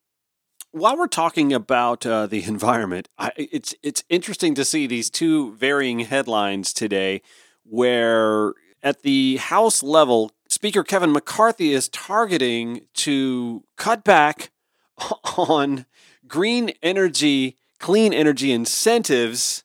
[0.72, 5.55] While we're talking about uh, the environment, I, it's it's interesting to see these two
[5.55, 7.22] varying headlines today,
[7.68, 14.50] where at the House level, Speaker Kevin McCarthy is targeting to cut back
[15.37, 15.87] on
[16.26, 19.64] green energy, clean energy incentives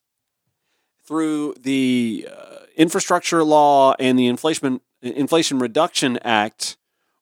[1.06, 6.78] through the uh, infrastructure law and the Inflation Inflation Reduction Act,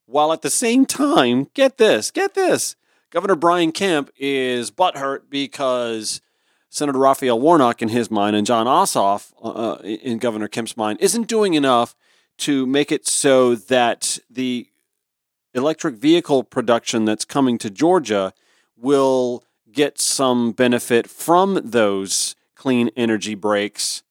[0.05, 2.75] while at the same time, get this, get this,
[3.09, 6.21] Governor Brian Kemp is butthurt because
[6.69, 10.99] Senator Raphael Warnock, in his mind, and Jon Ossoff, uh, uh, in Governor Kemp's mind,
[11.01, 11.95] isn't doing enough
[12.37, 14.67] to make it so that the
[15.53, 18.33] electric vehicle production that's coming to Georgia
[18.77, 24.03] will get some benefit from those clean energy breaks,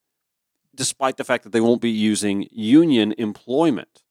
[0.75, 4.03] despite the fact that they won't be using union employment.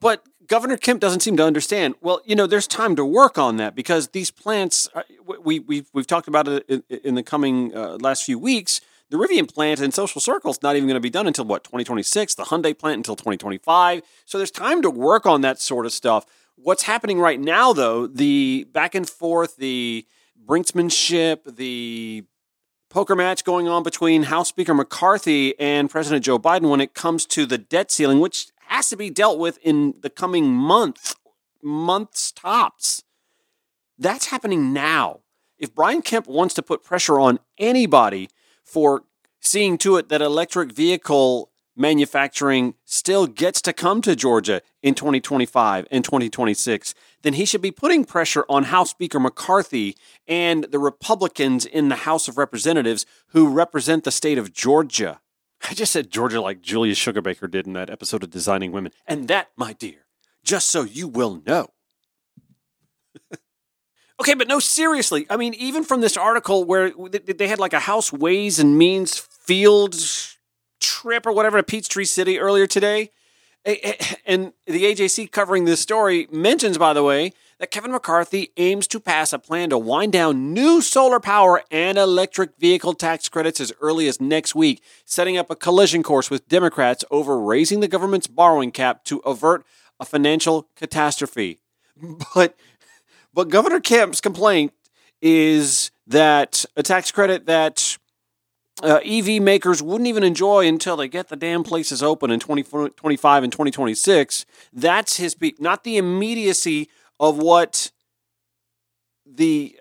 [0.00, 1.94] But Governor Kemp doesn't seem to understand.
[2.00, 5.02] Well, you know, there's time to work on that because these plants, uh,
[5.42, 8.80] we, we, we've talked about it in, in the coming uh, last few weeks.
[9.08, 11.64] The Rivian plant in Social Circle is not even going to be done until what,
[11.64, 12.34] 2026?
[12.34, 14.02] The Hyundai plant until 2025.
[14.24, 16.26] So there's time to work on that sort of stuff.
[16.56, 20.06] What's happening right now, though, the back and forth, the
[20.44, 22.24] brinksmanship, the
[22.88, 27.26] poker match going on between House Speaker McCarthy and President Joe Biden when it comes
[27.26, 31.16] to the debt ceiling, which has to be dealt with in the coming month,
[31.62, 33.02] months tops.
[33.98, 35.20] That's happening now.
[35.58, 38.28] If Brian Kemp wants to put pressure on anybody
[38.62, 39.04] for
[39.40, 45.86] seeing to it that electric vehicle manufacturing still gets to come to Georgia in 2025
[45.90, 49.96] and 2026, then he should be putting pressure on House Speaker McCarthy
[50.28, 55.20] and the Republicans in the House of Representatives who represent the state of Georgia.
[55.68, 58.92] I just said Georgia like Julia Sugarbaker did in that episode of Designing Women.
[59.06, 60.06] And that, my dear,
[60.44, 61.68] just so you will know.
[64.20, 65.26] okay, but no, seriously.
[65.28, 69.18] I mean, even from this article where they had like a House Ways and Means
[69.18, 69.96] field
[70.80, 73.10] trip or whatever to Peachtree City earlier today,
[74.26, 79.00] and the AJC covering this story mentions, by the way, that Kevin McCarthy aims to
[79.00, 83.72] pass a plan to wind down new solar power and electric vehicle tax credits as
[83.80, 88.26] early as next week, setting up a collision course with Democrats over raising the government's
[88.26, 89.64] borrowing cap to avert
[89.98, 91.58] a financial catastrophe.
[92.34, 92.54] But
[93.32, 94.72] but Governor Kemp's complaint
[95.22, 97.98] is that a tax credit that
[98.82, 103.42] uh, EV makers wouldn't even enjoy until they get the damn places open in 2025
[103.42, 104.44] and 2026.
[104.72, 107.90] That's his beat, not the immediacy of what
[109.24, 109.76] the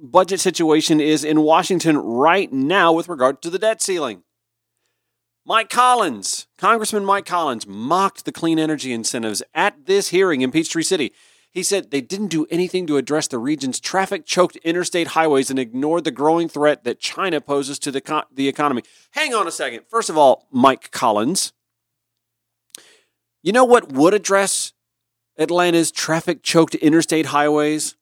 [0.00, 4.22] budget situation is in Washington right now with regard to the debt ceiling.
[5.46, 10.82] Mike Collins, Congressman Mike Collins, mocked the clean energy incentives at this hearing in Peachtree
[10.82, 11.12] City.
[11.54, 15.58] He said they didn't do anything to address the region's traffic choked interstate highways and
[15.58, 18.82] ignored the growing threat that China poses to the, co- the economy.
[19.12, 19.84] Hang on a second.
[19.88, 21.52] First of all, Mike Collins,
[23.40, 24.72] you know what would address
[25.38, 27.94] Atlanta's traffic choked interstate highways?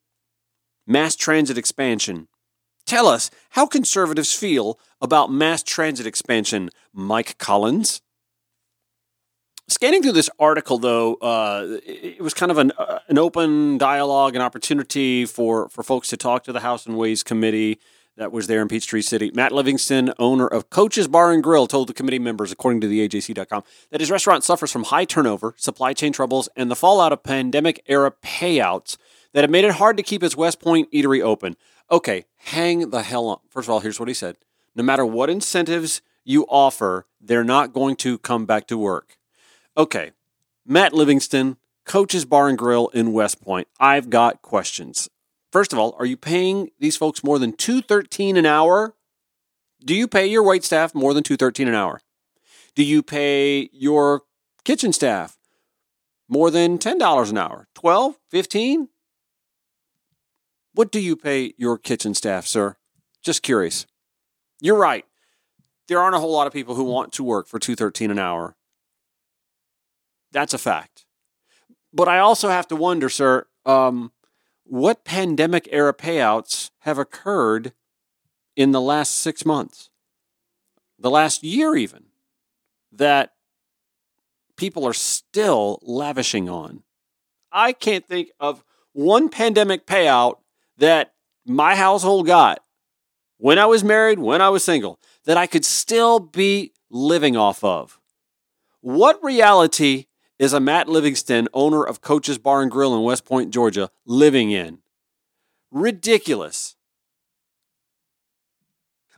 [0.87, 2.29] Mass transit expansion.
[2.87, 8.01] Tell us how conservatives feel about mass transit expansion, Mike Collins.
[9.69, 14.35] Scanning through this article, though, uh, it was kind of an, uh, an open dialogue,
[14.35, 17.79] an opportunity for, for folks to talk to the House and Ways Committee
[18.17, 19.31] that was there in Peachtree City.
[19.35, 23.09] Matt Livingston, owner of Coach's Bar and Grill, told the committee members, according to the
[23.09, 27.23] AJC.com, that his restaurant suffers from high turnover, supply chain troubles, and the fallout of
[27.23, 28.97] pandemic era payouts
[29.33, 31.57] that have made it hard to keep his West Point eatery open.
[31.91, 33.39] Okay, hang the hell on.
[33.49, 34.37] First of all, here's what he said
[34.75, 39.17] No matter what incentives you offer, they're not going to come back to work.
[39.77, 40.13] Okay,
[40.67, 41.57] Matt Livingston,
[41.87, 43.69] Coach's Bar and Grill in West Point.
[43.81, 45.09] I've got questions.
[45.51, 48.95] First of all, are you paying these folks more than 213 an hour?
[49.85, 52.01] Do you pay your wait staff more than 213 an hour?
[52.75, 54.23] Do you pay your
[54.65, 55.39] kitchen staff
[56.29, 57.67] more than $10 an hour?
[57.75, 58.89] 12, 15?
[60.75, 62.77] What do you pay your kitchen staff, sir?
[63.23, 63.87] Just curious.
[64.61, 65.05] You're right.
[65.89, 68.55] There aren't a whole lot of people who want to work for 213 an hour.
[70.33, 71.05] That's a fact.
[71.93, 74.13] But I also have to wonder, sir, um,
[74.65, 77.73] what pandemic era payouts have occurred
[78.57, 79.91] in the last six months,
[80.99, 82.05] the last year even,
[82.91, 83.35] that
[84.57, 86.83] people are still lavishing on?
[87.51, 90.37] I can't think of one pandemic payout
[90.79, 91.13] that
[91.45, 92.63] my household got
[93.37, 97.63] when I was married, when I was single, that I could still be living off
[97.63, 97.99] of.
[98.81, 100.07] What reality
[100.43, 104.51] is a Matt Livingston, owner of Coach's Bar and Grill in West Point, Georgia, living
[104.51, 104.79] in?
[105.71, 106.75] Ridiculous.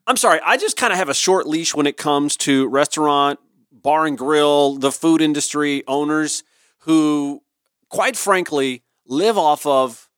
[0.06, 3.40] I'm sorry, I just kind of have a short leash when it comes to restaurant,
[3.72, 6.42] bar and grill, the food industry owners
[6.80, 7.42] who,
[7.88, 10.10] quite frankly, live off of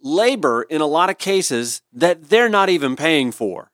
[0.00, 3.72] labor in a lot of cases that they're not even paying for.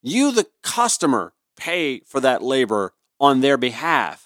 [0.00, 4.23] You, the customer, pay for that labor on their behalf.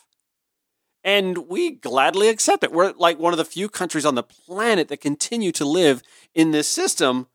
[1.05, 2.73] And we gladly accept it.
[2.73, 6.03] We're like one of the few countries on the planet that continue to live
[6.35, 7.29] in this system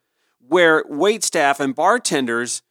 [0.45, 2.61] where wait staff and bartenders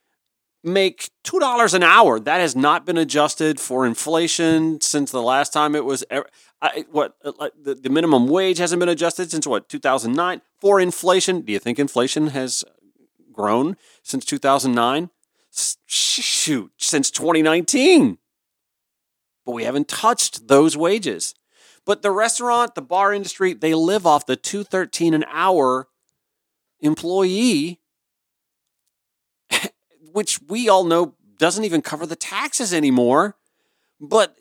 [0.63, 2.21] make $2 an hour.
[2.21, 6.05] That has not been adjusted for inflation since the last time it was
[6.63, 11.41] I, what uh, the, the minimum wage hasn't been adjusted since what 2009 for inflation.
[11.41, 12.65] Do you think inflation has
[13.33, 15.11] grown since 2009?
[15.87, 18.19] Shoot, since 2019.
[19.45, 21.35] But we haven't touched those wages.
[21.85, 25.89] But the restaurant, the bar industry, they live off the 213 an hour
[26.81, 27.81] employee
[30.13, 33.37] which we all know doesn't even cover the taxes anymore.
[34.01, 34.37] But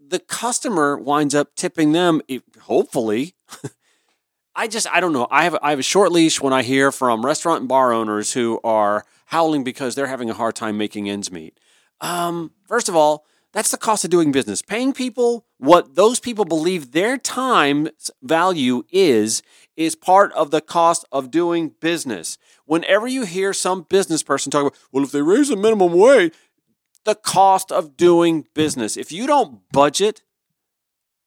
[0.00, 2.20] the customer winds up tipping them,
[2.62, 3.34] hopefully.
[4.54, 5.26] I just, I don't know.
[5.30, 8.32] I have, I have a short leash when I hear from restaurant and bar owners
[8.32, 11.58] who are howling because they're having a hard time making ends meet.
[12.00, 14.60] Um, first of all, that's the cost of doing business.
[14.60, 19.42] Paying people what those people believe their time's value is,
[19.78, 22.36] is part of the cost of doing business.
[22.66, 26.34] Whenever you hear some business person talk about, well, if they raise the minimum wage,
[27.04, 28.94] the cost of doing business.
[28.94, 30.20] If you don't budget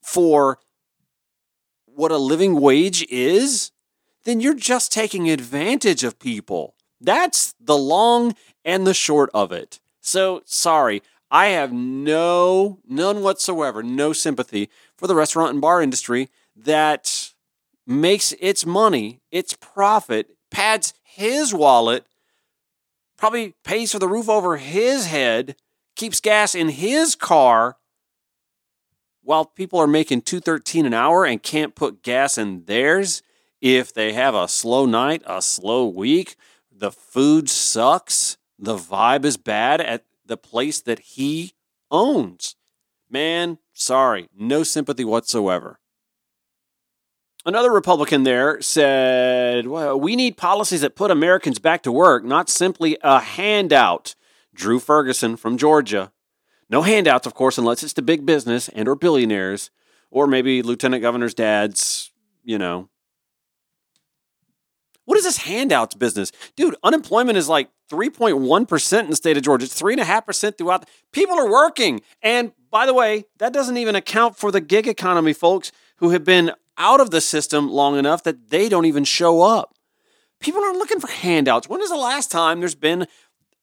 [0.03, 0.59] for
[1.87, 3.71] what a living wage is,
[4.25, 6.75] then you're just taking advantage of people.
[7.01, 9.79] That's the long and the short of it.
[9.99, 16.29] So, sorry, I have no, none whatsoever, no sympathy for the restaurant and bar industry
[16.55, 17.33] that
[17.85, 22.05] makes its money, its profit, pads his wallet,
[23.17, 25.55] probably pays for the roof over his head,
[25.95, 27.77] keeps gas in his car
[29.21, 33.21] while people are making 213 an hour and can't put gas in theirs
[33.61, 36.35] if they have a slow night, a slow week,
[36.71, 41.51] the food sucks, the vibe is bad at the place that he
[41.91, 42.55] owns.
[43.09, 45.79] Man, sorry, no sympathy whatsoever.
[47.45, 52.49] Another Republican there said, well, we need policies that put Americans back to work, not
[52.49, 54.15] simply a handout.
[54.53, 56.11] Drew Ferguson from Georgia.
[56.69, 59.71] No handouts, of course, unless it's to big business and or billionaires,
[60.11, 62.11] or maybe lieutenant governor's dads,
[62.43, 62.89] you know,
[65.09, 66.31] what is this handouts business?
[66.55, 69.65] Dude, unemployment is like 3.1% in the state of Georgia.
[69.65, 70.87] It's 3.5% throughout.
[71.11, 72.01] People are working.
[72.21, 76.23] And by the way, that doesn't even account for the gig economy folks who have
[76.23, 79.73] been out of the system long enough that they don't even show up.
[80.39, 81.67] People aren't looking for handouts.
[81.67, 83.07] When is the last time there's been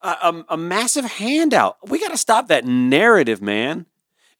[0.02, 1.76] a, a, a massive handout?
[1.88, 3.86] We got to stop that narrative, man.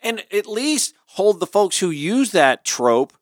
[0.01, 3.13] And at least hold the folks who use that trope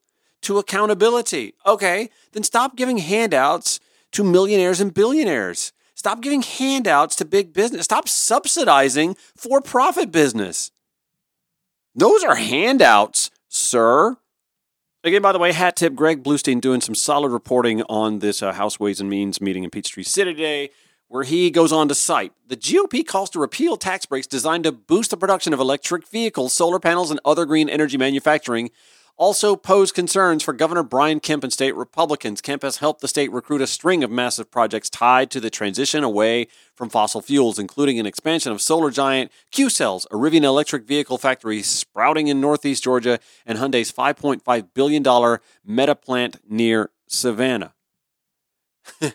[0.45, 1.55] to accountability.
[1.67, 3.81] Okay, then stop giving handouts
[4.13, 5.73] to millionaires and billionaires.
[5.95, 7.85] Stop giving handouts to big business.
[7.85, 10.71] Stop subsidizing for profit business.
[11.95, 14.17] Those are handouts, sir.
[15.05, 18.53] Again, by the way, hat tip Greg Bluestein doing some solid reporting on this uh,
[18.53, 20.71] House Ways and Means meeting in Peachtree City today,
[21.09, 24.73] where he goes on to cite the GOP calls to repeal tax breaks designed to
[24.73, 28.71] boost the production of electric vehicles, solar panels, and other green energy manufacturing
[29.17, 32.41] also pose concerns for Governor Brian Kemp and state Republicans.
[32.41, 36.03] Kemp has helped the state recruit a string of massive projects tied to the transition
[36.03, 40.85] away from fossil fuels, including an expansion of solar giant Q Cells, a Rivian electric
[40.87, 47.75] vehicle factory sprouting in northeast Georgia, and Hyundai's $5.5 billion meta plant near Savannah.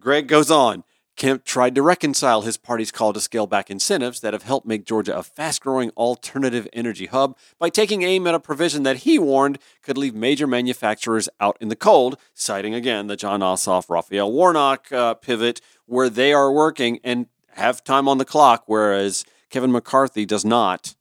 [0.00, 0.84] Greg goes on.
[1.16, 4.84] Kemp tried to reconcile his party's call to scale back incentives that have helped make
[4.84, 9.18] Georgia a fast growing alternative energy hub by taking aim at a provision that he
[9.18, 14.32] warned could leave major manufacturers out in the cold, citing again the Jon Ossoff, Raphael
[14.32, 19.70] Warnock uh, pivot where they are working and have time on the clock, whereas Kevin
[19.70, 20.96] McCarthy does not,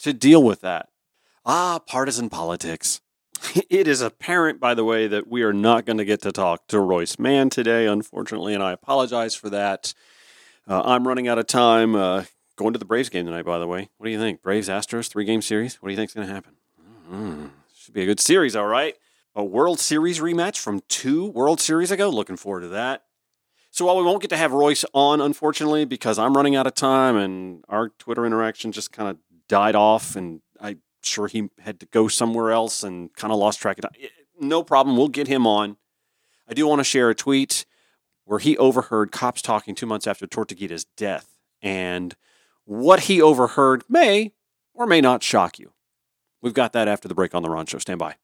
[0.00, 0.88] to deal with that.
[1.44, 3.00] Ah, partisan politics.
[3.70, 6.66] It is apparent, by the way, that we are not going to get to talk
[6.68, 9.94] to Royce Mann today, unfortunately, and I apologize for that.
[10.68, 11.94] Uh, I'm running out of time.
[11.94, 12.24] Uh,
[12.56, 13.88] going to the Braves game tonight, by the way.
[13.98, 14.42] What do you think?
[14.42, 15.76] Braves Astros, three game series?
[15.76, 16.54] What do you think is going to happen?
[17.10, 17.46] Mm-hmm.
[17.74, 18.94] Should be a good series, all right.
[19.34, 22.08] A World Series rematch from two World Series ago.
[22.08, 23.02] Looking forward to that.
[23.70, 26.74] So while we won't get to have Royce on, unfortunately, because I'm running out of
[26.74, 29.18] time and our Twitter interaction just kind of
[29.48, 33.60] died off and I'm sure he had to go somewhere else and kind of lost
[33.60, 34.00] track of time.
[34.02, 34.08] Eh,
[34.40, 34.96] no problem.
[34.96, 35.76] We'll get him on.
[36.48, 37.64] I do want to share a tweet
[38.24, 41.36] where he overheard cops talking two months after Tortuguita's death.
[41.62, 42.14] And
[42.64, 44.32] what he overheard may
[44.74, 45.72] or may not shock you.
[46.42, 47.78] We've got that after the break on The Ron Show.
[47.78, 48.16] Stand by.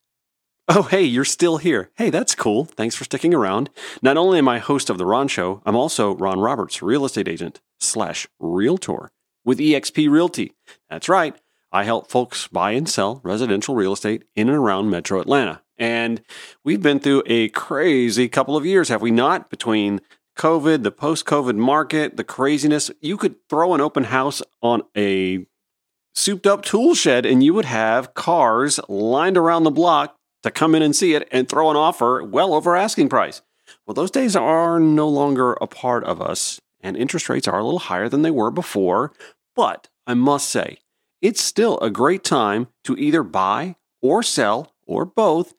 [0.68, 1.90] Oh, hey, you're still here.
[1.96, 2.64] Hey, that's cool.
[2.64, 3.68] Thanks for sticking around.
[4.00, 7.26] Not only am I host of The Ron Show, I'm also Ron Roberts, real estate
[7.26, 9.10] agent slash realtor
[9.44, 10.52] with eXp Realty.
[10.88, 11.34] That's right.
[11.72, 15.62] I help folks buy and sell residential real estate in and around metro Atlanta.
[15.78, 16.22] And
[16.62, 19.48] we've been through a crazy couple of years, have we not?
[19.48, 20.00] Between
[20.36, 22.90] COVID, the post COVID market, the craziness.
[23.00, 25.46] You could throw an open house on a
[26.14, 30.74] souped up tool shed and you would have cars lined around the block to come
[30.74, 33.40] in and see it and throw an offer well over asking price.
[33.86, 37.64] Well, those days are no longer a part of us, and interest rates are a
[37.64, 39.12] little higher than they were before.
[39.54, 40.78] But I must say,
[41.22, 45.54] it's still a great time to either buy or sell or both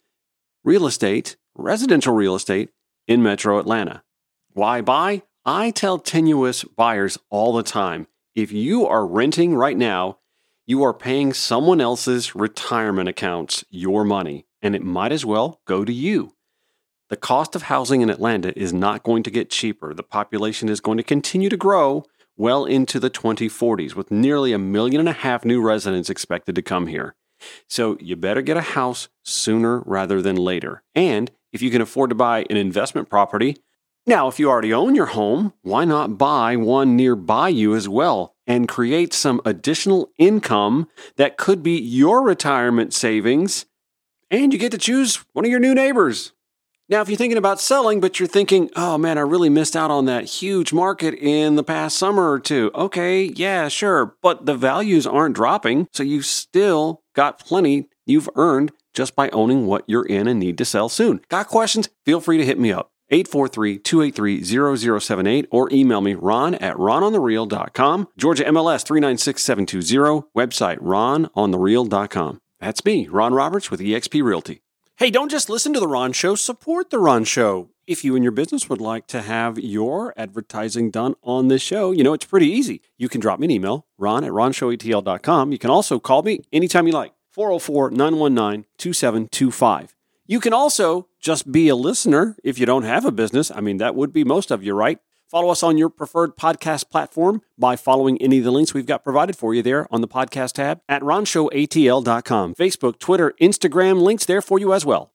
[0.64, 2.70] real estate, residential real estate
[3.08, 4.04] in metro Atlanta.
[4.52, 5.24] Why buy?
[5.46, 10.20] I tell tenuous buyers all the time if you are renting right now,
[10.66, 15.86] you are paying someone else's retirement accounts your money and it might as well go
[15.86, 16.34] to you.
[17.10, 19.94] The cost of housing in Atlanta is not going to get cheaper.
[19.94, 22.06] The population is going to continue to grow
[22.36, 26.62] well into the 2040s, with nearly a million and a half new residents expected to
[26.62, 27.16] come here.
[27.68, 30.84] So you better get a house sooner rather than later.
[30.96, 33.58] And if you can afford to buy an investment property,
[34.06, 38.36] now, if you already own your home, why not buy one nearby you as well
[38.46, 43.66] and create some additional income that could be your retirement savings
[44.30, 46.34] and you get to choose one of your new neighbors.
[46.90, 49.90] Now, if you're thinking about selling, but you're thinking, oh man, I really missed out
[49.90, 52.72] on that huge market in the past summer or two.
[52.76, 54.18] Okay, yeah, sure.
[54.22, 55.88] But the values aren't dropping.
[55.94, 60.58] So you've still got plenty you've earned just by owning what you're in and need
[60.58, 61.22] to sell soon.
[61.30, 61.88] Got questions?
[62.06, 62.90] Feel free to hit me up.
[63.12, 68.08] 843-283-0078 or email me ron at rononthereal.com.
[68.18, 70.24] Georgia MLS 396720.
[70.36, 72.40] Website rononthereal.com.
[72.60, 74.63] That's me, Ron Roberts with eXp Realty.
[74.98, 77.70] Hey, don't just listen to The Ron Show, support The Ron Show.
[77.88, 81.92] If you and your business would like to have your advertising done on this show,
[81.92, 82.80] you know, it's pretty easy.
[82.96, 85.52] You can drop me an email, ron at ronshowatl.com.
[85.52, 89.96] You can also call me anytime you like, 404 919 2725.
[90.28, 93.50] You can also just be a listener if you don't have a business.
[93.50, 95.00] I mean, that would be most of you, right?
[95.34, 99.04] Follow us on your preferred podcast platform by following any of the links we've got
[99.04, 102.54] provided for you there on the podcast tab at ronshowatl.com.
[102.54, 105.10] Facebook, Twitter, Instagram, links there for you as well.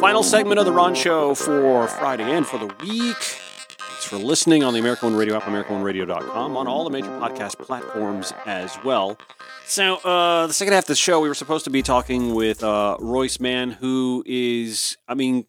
[0.00, 3.16] Final segment of the Ron Show for Friday and for the week.
[3.16, 7.58] Thanks for listening on the American One Radio app, AmericanOneRadio.com, on all the major podcast
[7.58, 9.16] platforms as well.
[9.64, 12.62] So, uh, the second half of the show, we were supposed to be talking with
[12.62, 15.46] uh, Royce Mann, who is, I mean,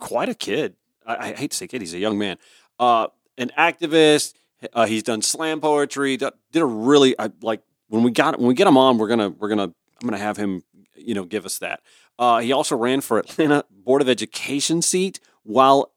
[0.00, 0.74] quite a kid.
[1.06, 2.38] I, I hate to say kid, he's a young man
[2.78, 3.08] uh,
[3.38, 4.34] an activist.
[4.72, 6.16] Uh, he's done slam poetry.
[6.16, 8.98] Did a really I, like when we got when we get him on.
[8.98, 9.72] We're gonna we're gonna
[10.02, 10.62] I'm gonna have him
[10.96, 11.80] you know give us that.
[12.18, 15.92] Uh, he also ran for Atlanta Board of Education seat while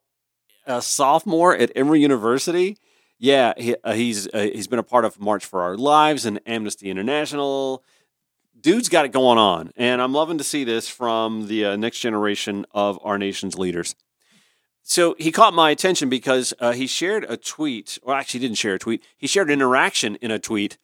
[0.65, 2.77] a sophomore at Emory University.
[3.19, 6.39] Yeah, he, uh, he's uh, he's been a part of March for Our Lives and
[6.45, 7.83] Amnesty International.
[8.59, 11.99] Dude's got it going on, and I'm loving to see this from the uh, next
[11.99, 13.95] generation of our nation's leaders.
[14.89, 18.75] So he caught my attention because uh, he shared a tweet, or actually didn't share
[18.75, 19.03] a tweet.
[19.17, 20.77] He shared an interaction in a tweet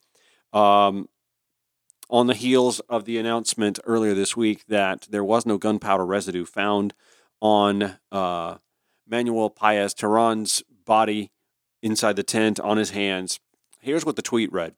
[0.52, 1.08] um,
[2.10, 6.44] on the heels of the announcement earlier this week that there was no gunpowder residue
[6.44, 6.94] found
[7.40, 8.58] on uh,
[9.08, 11.32] Manuel Paez Teran's body
[11.82, 13.40] inside the tent on his hands.
[13.80, 14.76] Here's what the tweet read.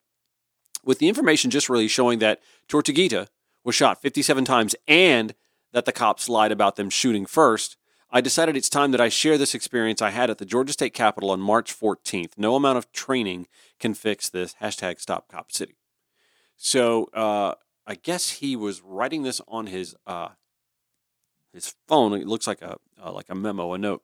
[0.84, 3.26] With the information just really showing that Tortuguita
[3.64, 5.34] was shot 57 times and
[5.72, 7.76] that the cops lied about them shooting first,
[8.16, 10.94] I decided it's time that I share this experience I had at the Georgia State
[10.94, 12.30] Capitol on March 14th.
[12.38, 13.46] No amount of training
[13.78, 14.54] can fix this.
[14.62, 15.76] Hashtag Stop Cop City.
[16.56, 17.56] So uh,
[17.86, 20.28] I guess he was writing this on his uh,
[21.52, 22.14] his phone.
[22.14, 24.02] It looks like a uh, like a memo, a note.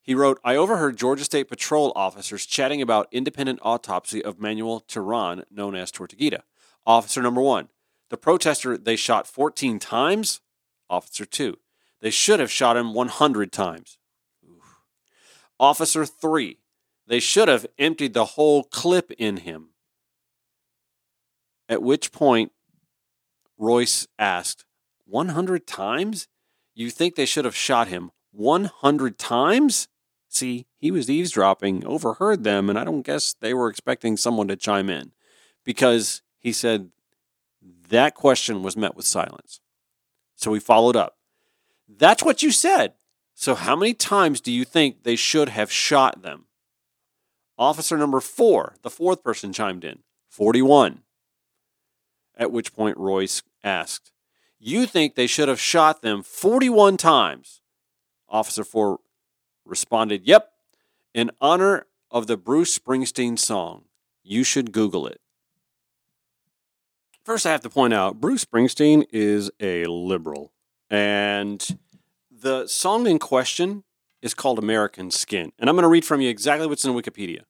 [0.00, 5.44] He wrote, I overheard Georgia State Patrol officers chatting about independent autopsy of Manuel Teran,
[5.50, 6.40] known as Tortuguita.
[6.86, 7.68] Officer number one,
[8.08, 10.40] the protester they shot 14 times.
[10.88, 11.58] Officer two,
[12.02, 13.96] they should have shot him 100 times.
[14.44, 14.80] Oof.
[15.58, 16.58] Officer 3.
[17.06, 19.70] They should have emptied the whole clip in him.
[21.68, 22.52] At which point,
[23.56, 24.64] Royce asked,
[25.06, 26.28] 100 times?
[26.74, 29.88] You think they should have shot him 100 times?
[30.28, 34.56] See, he was eavesdropping, overheard them, and I don't guess they were expecting someone to
[34.56, 35.12] chime in
[35.64, 36.90] because he said
[37.90, 39.60] That question was met with silence.
[40.34, 41.16] So we followed up.
[41.88, 42.94] That's what you said.
[43.34, 46.46] So how many times do you think they should have shot them?
[47.58, 51.02] Officer number four, the fourth person, chimed in 41.
[52.36, 54.12] At which point Royce asked,
[54.58, 57.60] You think they should have shot them 41 times?
[58.28, 59.00] Officer four
[59.64, 60.50] responded, Yep,
[61.14, 63.84] in honor of the Bruce Springsteen song.
[64.22, 65.20] You should Google it.
[67.24, 70.52] First, I have to point out Bruce Springsteen is a liberal.
[70.92, 71.78] And
[72.30, 73.84] the song in question
[74.20, 75.50] is called American Skin.
[75.58, 77.40] And I'm going to read from you exactly what's in Wikipedia.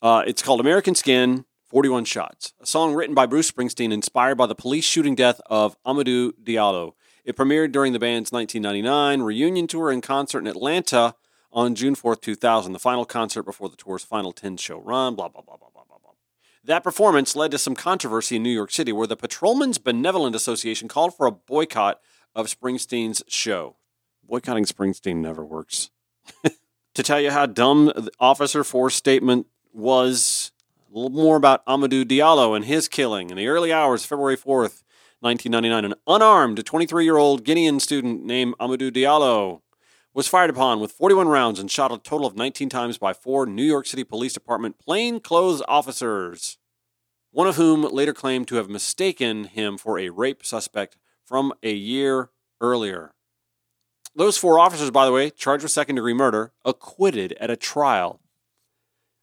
[0.00, 4.46] Uh, it's called American Skin 41 Shots, a song written by Bruce Springsteen inspired by
[4.46, 6.92] the police shooting death of Amadou Diallo.
[7.24, 11.16] It premiered during the band's 1999 reunion tour and concert in Atlanta
[11.52, 15.28] on June 4th, 2000, the final concert before the tour's final 10 show run, blah,
[15.28, 16.12] blah, blah, blah, blah, blah, blah.
[16.64, 20.86] That performance led to some controversy in New York City where the Patrolmen's Benevolent Association
[20.86, 22.00] called for a boycott
[22.34, 23.76] of Springsteen's show.
[24.22, 25.90] Boycotting Springsteen never works.
[26.94, 30.52] to tell you how dumb Officer Four's statement was,
[30.90, 34.36] a little more about Amadou Diallo and his killing in the early hours of February
[34.36, 34.82] 4th,
[35.20, 35.84] 1999.
[35.84, 39.60] An unarmed 23 year old Guinean student named Amadou Diallo
[40.12, 43.46] was fired upon with 41 rounds and shot a total of 19 times by four
[43.46, 46.58] New York City Police Department plainclothes officers,
[47.30, 50.96] one of whom later claimed to have mistaken him for a rape suspect
[51.30, 52.28] from a year
[52.60, 53.12] earlier.
[54.16, 58.18] Those four officers, by the way, charged with second degree murder, acquitted at a trial.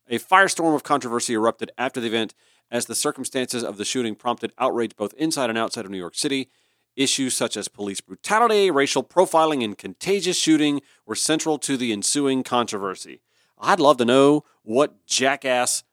[0.09, 2.33] A firestorm of controversy erupted after the event
[2.71, 6.15] as the circumstances of the shooting prompted outrage both inside and outside of New York
[6.15, 6.49] City.
[6.95, 12.41] Issues such as police brutality, racial profiling, and contagious shooting were central to the ensuing
[12.41, 13.19] controversy.
[13.59, 15.83] I'd love to know what jackass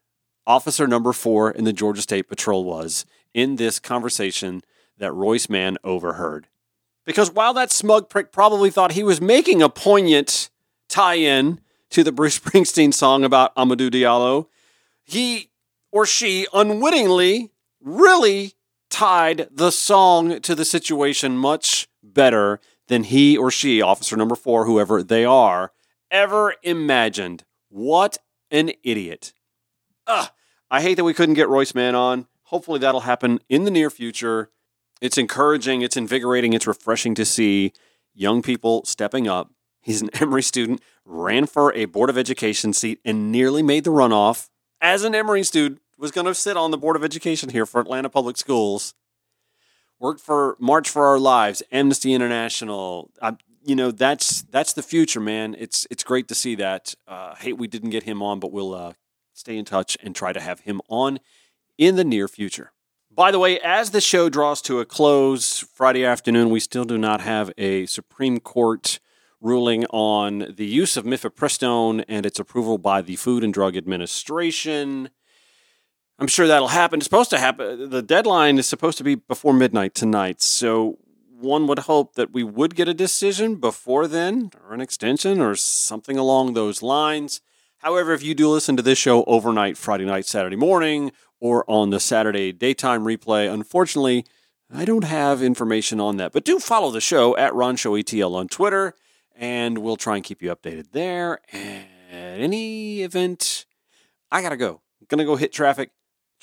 [0.46, 3.04] officer number four in the Georgia State Patrol was
[3.34, 4.62] in this conversation
[4.98, 6.48] that Royce Mann overheard.
[7.04, 10.50] Because while that smug prick probably thought he was making a poignant
[10.88, 14.46] tie in to the Bruce Springsteen song about Amadou Diallo,
[15.02, 15.50] he
[15.92, 18.54] or she unwittingly really
[18.90, 24.66] tied the song to the situation much better than he or she, officer number four,
[24.66, 25.72] whoever they are,
[26.10, 27.44] ever imagined.
[27.68, 28.18] What
[28.50, 29.32] an idiot.
[30.06, 30.28] Ugh,
[30.70, 32.26] I hate that we couldn't get Royce Mann on.
[32.44, 34.50] Hopefully that'll happen in the near future.
[35.00, 37.72] It's encouraging, it's invigorating, it's refreshing to see
[38.14, 39.50] young people stepping up.
[39.80, 43.90] He's an Emory student, ran for a Board of Education seat, and nearly made the
[43.90, 44.48] runoff
[44.80, 47.80] as an Emory student was going to sit on the Board of Education here for
[47.80, 48.94] Atlanta Public Schools.
[49.98, 53.10] Worked for March for Our Lives, Amnesty International.
[53.22, 55.56] I, you know that's that's the future, man.
[55.58, 56.94] It's it's great to see that.
[57.06, 58.92] Uh, hate we didn't get him on, but we'll uh,
[59.32, 61.20] stay in touch and try to have him on
[61.78, 62.72] in the near future.
[63.14, 66.98] By the way, as the show draws to a close Friday afternoon, we still do
[66.98, 68.98] not have a Supreme Court
[69.40, 75.10] ruling on the use of mifepristone and its approval by the Food and Drug Administration.
[76.18, 76.98] I'm sure that'll happen.
[76.98, 77.88] It's supposed to happen.
[77.90, 80.42] The deadline is supposed to be before midnight tonight.
[80.42, 80.98] So
[81.28, 85.54] one would hope that we would get a decision before then, or an extension, or
[85.54, 87.40] something along those lines.
[87.78, 91.12] However, if you do listen to this show overnight, Friday night, Saturday morning,
[91.44, 94.24] or on the Saturday daytime replay, unfortunately,
[94.74, 96.32] I don't have information on that.
[96.32, 98.94] But do follow the show at Ron Show ATL on Twitter,
[99.36, 101.40] and we'll try and keep you updated there.
[101.52, 103.66] And any event,
[104.32, 104.80] I gotta go.
[105.00, 105.90] I'm gonna go hit traffic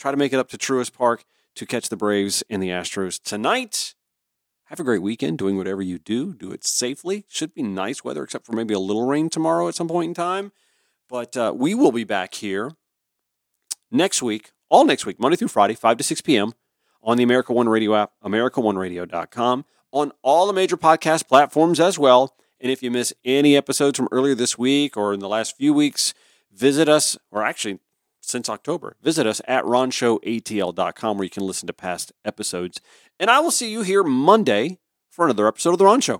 [0.02, 3.22] Try to make it up to Truist Park to catch the Braves and the Astros
[3.22, 3.93] tonight.
[4.66, 6.34] Have a great weekend doing whatever you do.
[6.34, 7.24] Do it safely.
[7.28, 10.14] Should be nice weather, except for maybe a little rain tomorrow at some point in
[10.16, 10.54] time.
[11.08, 12.72] But uh, we will be back here
[13.91, 16.53] next week, all next week, Monday through Friday, 5 to 6 p.m.
[17.03, 22.36] on the America One Radio app, AmericaOneRadio.com, on all the major podcast platforms as well.
[22.59, 25.74] And if you miss any episodes from earlier this week or in the last few
[25.74, 26.13] weeks,
[26.51, 27.80] visit us, or actually
[28.22, 28.95] since October.
[29.01, 32.80] Visit us at ronshowatl.com where you can listen to past episodes.
[33.19, 36.19] And I will see you here Monday for another episode of The Ron Show.